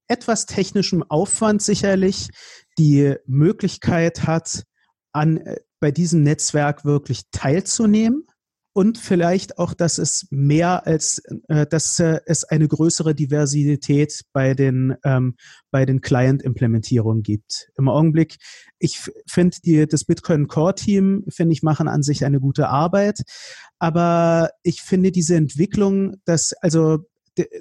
[0.09, 2.31] etwas technischem Aufwand sicherlich
[2.79, 4.65] die Möglichkeit hat,
[5.13, 8.25] an äh, bei diesem Netzwerk wirklich teilzunehmen
[8.79, 14.55] und vielleicht auch, dass es mehr als, äh, dass äh, es eine größere Diversität bei
[14.55, 15.35] den, ähm,
[15.73, 17.73] bei den Client-Implementierungen gibt.
[17.77, 18.37] Im Augenblick,
[18.79, 23.23] ich finde das Bitcoin Core Team, finde ich, machen an sich eine gute Arbeit.
[23.81, 26.99] Aber ich finde diese Entwicklung, dass, also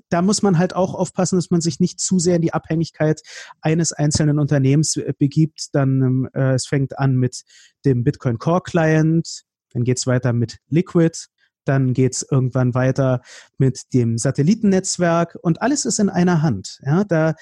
[0.10, 3.22] da muss man halt auch aufpassen, dass man sich nicht zu sehr in die Abhängigkeit
[3.62, 5.70] eines einzelnen Unternehmens äh, begibt.
[5.74, 7.44] Dann ähm, äh, es fängt an mit
[7.86, 11.28] dem Bitcoin Core Client, dann geht es weiter mit Liquid,
[11.66, 13.22] dann geht es irgendwann weiter
[13.58, 16.80] mit dem Satellitennetzwerk und alles ist in einer Hand.
[16.84, 17.36] Ja, da,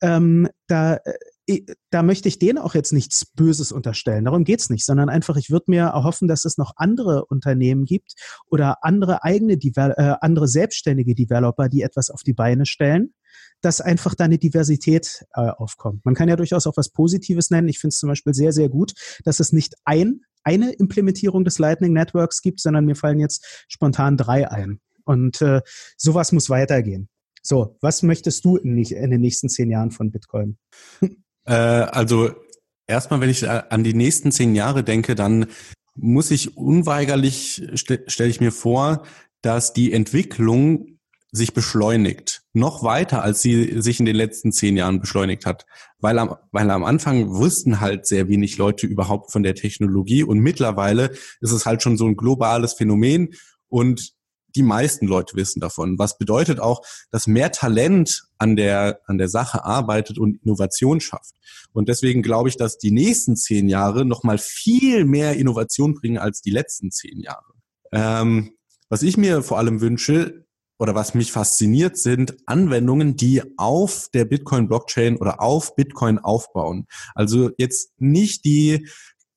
[0.00, 1.14] ähm, da äh,
[1.90, 4.24] da möchte ich denen auch jetzt nichts Böses unterstellen.
[4.24, 8.14] Darum geht's nicht, sondern einfach, ich würde mir erhoffen, dass es noch andere Unternehmen gibt
[8.46, 13.14] oder andere eigene, äh, andere selbstständige Developer, die etwas auf die Beine stellen,
[13.60, 16.04] dass einfach da eine Diversität äh, aufkommt.
[16.04, 17.68] Man kann ja durchaus auch was Positives nennen.
[17.68, 18.92] Ich finde es zum Beispiel sehr, sehr gut,
[19.24, 24.16] dass es nicht ein, eine Implementierung des Lightning Networks gibt, sondern mir fallen jetzt spontan
[24.16, 24.80] drei ein.
[25.04, 25.62] Und äh,
[25.96, 27.08] sowas muss weitergehen.
[27.42, 30.58] So, was möchtest du in, in den nächsten zehn Jahren von Bitcoin?
[31.48, 32.30] Äh, also
[32.86, 35.46] erstmal, wenn ich äh, an die nächsten zehn Jahre denke, dann
[35.94, 39.02] muss ich unweigerlich, st stelle ich mir vor,
[39.42, 40.98] dass die Entwicklung
[41.30, 42.42] sich beschleunigt.
[42.52, 45.66] Noch weiter, als sie sich in den letzten zehn Jahren beschleunigt hat.
[45.98, 50.38] Weil am, weil am Anfang wussten halt sehr wenig Leute überhaupt von der Technologie und
[50.38, 53.34] mittlerweile ist es halt schon so ein globales Phänomen
[53.68, 54.14] und
[54.58, 55.98] die meisten Leute wissen davon.
[55.98, 61.34] Was bedeutet auch, dass mehr Talent an der, an der Sache arbeitet und Innovation schafft.
[61.72, 66.42] Und deswegen glaube ich, dass die nächsten zehn Jahre nochmal viel mehr Innovation bringen als
[66.42, 67.52] die letzten zehn Jahre.
[67.92, 68.50] Ähm,
[68.88, 70.44] was ich mir vor allem wünsche,
[70.78, 76.86] oder was mich fasziniert, sind Anwendungen, die auf der Bitcoin-Blockchain oder auf Bitcoin aufbauen.
[77.14, 78.88] Also jetzt nicht die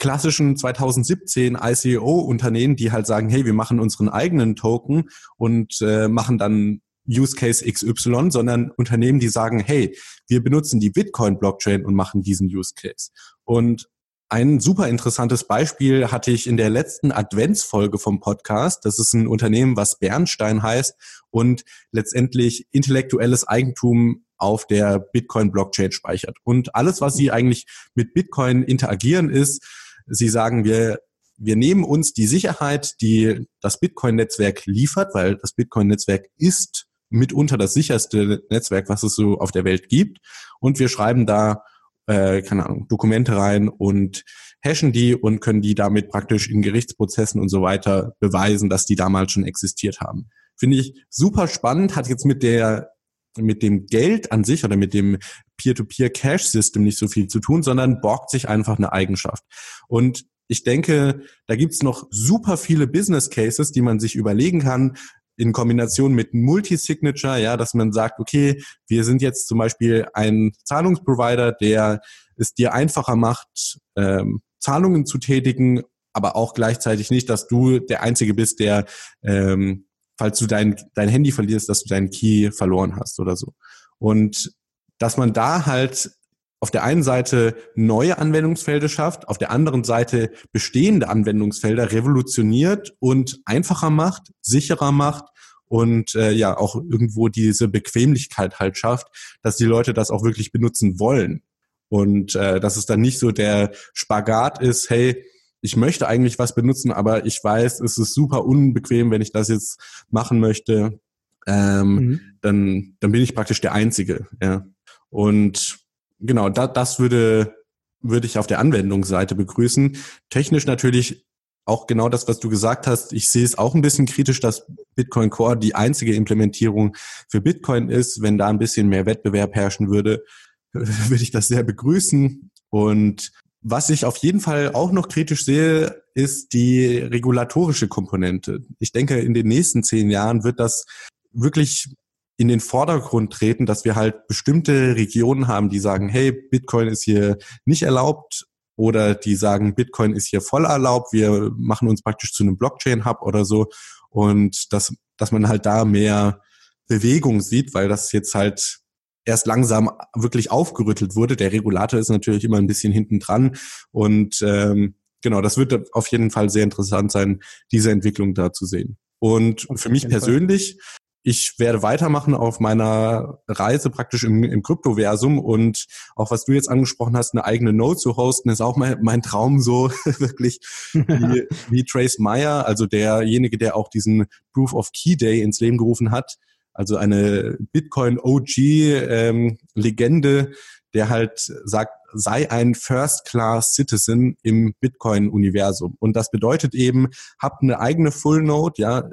[0.01, 6.39] klassischen 2017 ICO-Unternehmen, die halt sagen, hey, wir machen unseren eigenen Token und äh, machen
[6.39, 9.95] dann Use Case XY, sondern Unternehmen, die sagen, hey,
[10.27, 13.11] wir benutzen die Bitcoin-Blockchain und machen diesen Use Case.
[13.43, 13.89] Und
[14.27, 18.85] ein super interessantes Beispiel hatte ich in der letzten Adventsfolge vom Podcast.
[18.85, 20.95] Das ist ein Unternehmen, was Bernstein heißt
[21.29, 26.37] und letztendlich intellektuelles Eigentum auf der Bitcoin-Blockchain speichert.
[26.43, 29.63] Und alles, was sie eigentlich mit Bitcoin interagieren, ist,
[30.07, 30.99] Sie sagen, wir,
[31.37, 37.73] wir nehmen uns die Sicherheit, die das Bitcoin-Netzwerk liefert, weil das Bitcoin-Netzwerk ist mitunter das
[37.73, 40.19] sicherste Netzwerk, was es so auf der Welt gibt.
[40.59, 41.63] Und wir schreiben da,
[42.07, 44.23] äh, keine Ahnung, Dokumente rein und
[44.63, 48.95] hashen die und können die damit praktisch in Gerichtsprozessen und so weiter beweisen, dass die
[48.95, 50.29] damals schon existiert haben.
[50.57, 52.91] Finde ich super spannend, hat jetzt mit der
[53.37, 55.17] mit dem Geld an sich oder mit dem
[55.57, 59.43] Peer-to-Peer-Cash-System nicht so viel zu tun, sondern borgt sich einfach eine Eigenschaft.
[59.87, 64.97] Und ich denke, da gibt's noch super viele Business Cases, die man sich überlegen kann,
[65.37, 70.51] in Kombination mit Multisignature, ja, dass man sagt, okay, wir sind jetzt zum Beispiel ein
[70.65, 72.01] Zahlungsprovider, der
[72.35, 75.81] es dir einfacher macht, ähm, Zahlungen zu tätigen,
[76.13, 78.85] aber auch gleichzeitig nicht, dass du der Einzige bist, der
[79.23, 79.85] ähm,
[80.21, 83.55] falls du dein, dein Handy verlierst, dass du deinen Key verloren hast oder so.
[83.97, 84.53] Und
[84.99, 86.11] dass man da halt
[86.59, 93.41] auf der einen Seite neue Anwendungsfelder schafft, auf der anderen Seite bestehende Anwendungsfelder revolutioniert und
[93.45, 95.25] einfacher macht, sicherer macht
[95.65, 99.07] und äh, ja auch irgendwo diese Bequemlichkeit halt schafft,
[99.41, 101.41] dass die Leute das auch wirklich benutzen wollen.
[101.89, 105.25] Und äh, dass es dann nicht so der Spagat ist, hey,
[105.61, 109.47] ich möchte eigentlich was benutzen, aber ich weiß, es ist super unbequem, wenn ich das
[109.47, 110.99] jetzt machen möchte.
[111.47, 112.21] Ähm, mhm.
[112.41, 114.27] dann, dann bin ich praktisch der Einzige.
[114.41, 114.65] Ja.
[115.09, 115.79] Und
[116.19, 117.55] genau, da, das würde,
[118.01, 119.97] würde ich auf der Anwendungsseite begrüßen.
[120.29, 121.25] Technisch natürlich
[121.65, 123.13] auch genau das, was du gesagt hast.
[123.13, 126.95] Ich sehe es auch ein bisschen kritisch, dass Bitcoin Core die einzige Implementierung
[127.29, 128.21] für Bitcoin ist.
[128.21, 130.23] Wenn da ein bisschen mehr Wettbewerb herrschen würde,
[130.73, 132.49] würde ich das sehr begrüßen.
[132.69, 133.31] Und
[133.61, 138.61] was ich auf jeden Fall auch noch kritisch sehe, ist die regulatorische Komponente.
[138.79, 140.85] Ich denke, in den nächsten zehn Jahren wird das
[141.31, 141.89] wirklich
[142.37, 147.03] in den Vordergrund treten, dass wir halt bestimmte Regionen haben, die sagen, hey, Bitcoin ist
[147.03, 152.33] hier nicht erlaubt oder die sagen, Bitcoin ist hier voll erlaubt, wir machen uns praktisch
[152.33, 153.67] zu einem Blockchain-Hub oder so
[154.09, 156.41] und dass, dass man halt da mehr
[156.87, 158.80] Bewegung sieht, weil das jetzt halt
[159.25, 161.35] erst langsam wirklich aufgerüttelt wurde.
[161.35, 163.55] Der Regulator ist natürlich immer ein bisschen hinten dran
[163.91, 167.41] und ähm, genau, das wird auf jeden Fall sehr interessant sein,
[167.71, 168.97] diese Entwicklung da zu sehen.
[169.19, 170.79] Und für mich persönlich,
[171.23, 176.69] ich werde weitermachen auf meiner Reise praktisch im, im Kryptoversum und auch was du jetzt
[176.69, 180.59] angesprochen hast, eine eigene Node zu hosten, ist auch mein, mein Traum so wirklich
[180.93, 185.77] wie, wie Trace Meyer, also derjenige, der auch diesen Proof of Key Day ins Leben
[185.77, 186.37] gerufen hat,
[186.73, 190.53] also eine Bitcoin-OG-Legende, ähm,
[190.93, 195.95] der halt sagt, sei ein First-Class-Citizen im Bitcoin-Universum.
[195.99, 197.07] Und das bedeutet eben,
[197.39, 199.09] hab eine eigene Full-Node, ja,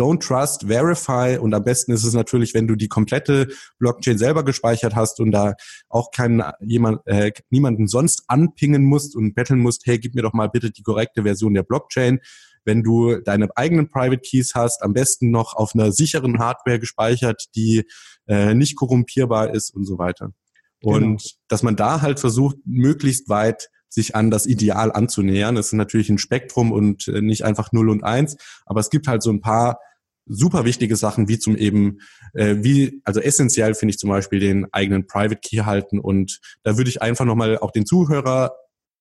[0.00, 1.36] Don't Trust, Verify.
[1.38, 3.48] Und am besten ist es natürlich, wenn du die komplette
[3.78, 5.56] Blockchain selber gespeichert hast und da
[5.90, 10.32] auch keinen jemand, äh, niemanden sonst anpingen musst und betteln musst, hey, gib mir doch
[10.32, 12.20] mal bitte die korrekte Version der Blockchain,
[12.64, 17.46] wenn du deine eigenen Private Keys hast, am besten noch auf einer sicheren Hardware gespeichert,
[17.54, 17.84] die
[18.26, 20.32] äh, nicht korrumpierbar ist und so weiter.
[20.80, 20.96] Genau.
[20.96, 21.18] Und genau.
[21.48, 25.56] dass man da halt versucht, möglichst weit sich an das Ideal anzunähern.
[25.56, 29.08] Das ist natürlich ein Spektrum und äh, nicht einfach 0 und 1, aber es gibt
[29.08, 29.80] halt so ein paar
[30.26, 31.98] super wichtige Sachen, wie zum eben,
[32.34, 36.76] äh, wie, also essentiell finde ich zum Beispiel den eigenen Private Key halten und da
[36.76, 38.52] würde ich einfach nochmal auch den Zuhörer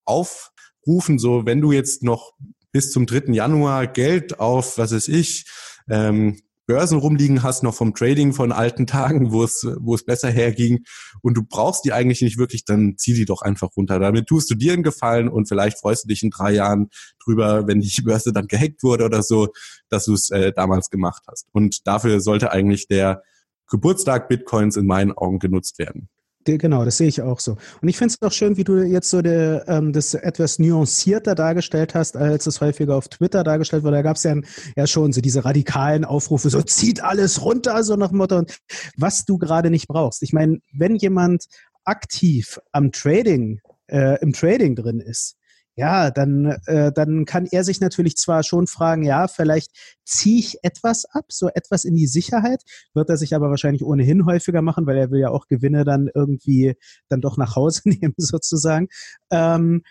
[0.06, 2.34] aufrufen, so wenn du jetzt noch
[2.72, 3.34] bis zum 3.
[3.34, 5.46] Januar Geld auf, was weiß ich,
[5.90, 6.38] ähm,
[6.70, 10.86] Börsen rumliegen hast, noch vom Trading von alten Tagen, wo es, wo es besser herging
[11.24, 13.98] und du brauchst die eigentlich nicht wirklich, dann zieh die doch einfach runter.
[13.98, 16.90] Damit tust du dir einen Gefallen und vielleicht freust du dich in drei Jahren
[17.26, 19.48] drüber, wenn die Börse dann gehackt wurde oder so,
[19.90, 21.48] dass du es äh, damals gemacht hast.
[21.54, 23.24] Und dafür sollte eigentlich der
[23.68, 26.08] Geburtstag Bitcoins in meinen Augen genutzt werden.
[26.58, 27.58] Genau, das sehe ich auch so.
[27.82, 31.36] Und ich finde es auch schön, wie du jetzt so de, ähm, das etwas nuancierter
[31.36, 33.98] dargestellt hast, als es häufiger auf Twitter dargestellt wurde.
[33.98, 34.36] Da gab es ja,
[34.76, 38.58] ja schon so diese radikalen Aufrufe, so zieht alles runter, so nach dem Motto, und
[38.98, 40.24] was du gerade nicht brauchst.
[40.24, 41.46] Ich meine, wenn jemand
[41.84, 45.39] aktiv am Trading, äh, im Trading drin ist,
[45.80, 49.72] ja, dann, äh, dann kann er sich natürlich zwar schon fragen, ja, vielleicht
[50.06, 52.62] ziehe ich etwas ab, so etwas in die Sicherheit,
[52.94, 56.10] wird er sich aber wahrscheinlich ohnehin häufiger machen, weil er will ja auch Gewinne dann
[56.14, 56.76] irgendwie
[57.08, 58.90] dann doch nach Hause nehmen sozusagen.
[59.32, 59.84] Ähm,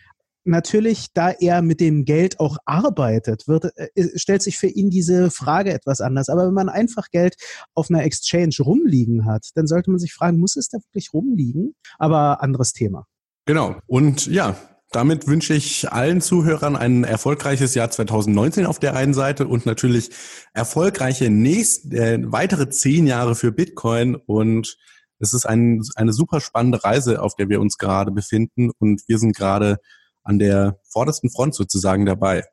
[0.45, 5.30] natürlich, da er mit dem Geld auch arbeitet, wird, äh, stellt sich für ihn diese
[5.30, 6.28] Frage etwas anders.
[6.28, 7.36] Aber wenn man einfach Geld
[7.74, 11.74] auf einer Exchange rumliegen hat, dann sollte man sich fragen, muss es da wirklich rumliegen?
[11.99, 13.07] Aber anderes Thema.
[13.47, 13.76] Genau.
[13.86, 14.55] Und ja,
[14.91, 20.11] damit wünsche ich allen Zuhörern ein erfolgreiches Jahr 2019 auf der einen Seite und natürlich
[20.55, 24.14] erfolgreiche nächst, äh, weitere zehn Jahre für Bitcoin.
[24.14, 24.78] Und
[25.18, 28.70] es ist ein, eine super spannende Reise, auf der wir uns gerade befinden.
[28.78, 29.78] Und wir sind gerade
[30.22, 32.45] an der vordersten Front sozusagen dabei.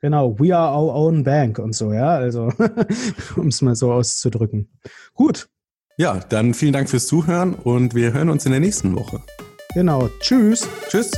[0.00, 2.52] Genau, we are our own bank und so, ja, also
[3.36, 4.68] um es mal so auszudrücken.
[5.14, 5.48] Gut.
[5.96, 9.22] Ja, dann vielen Dank fürs Zuhören und wir hören uns in der nächsten Woche.
[9.74, 10.66] Genau, tschüss.
[10.88, 11.12] Tschüss.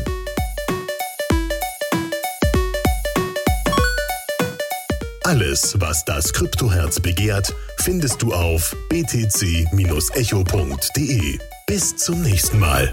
[5.34, 9.68] Alles, was das Kryptoherz begehrt, findest du auf btc-echo.de.
[11.66, 12.92] Bis zum nächsten Mal.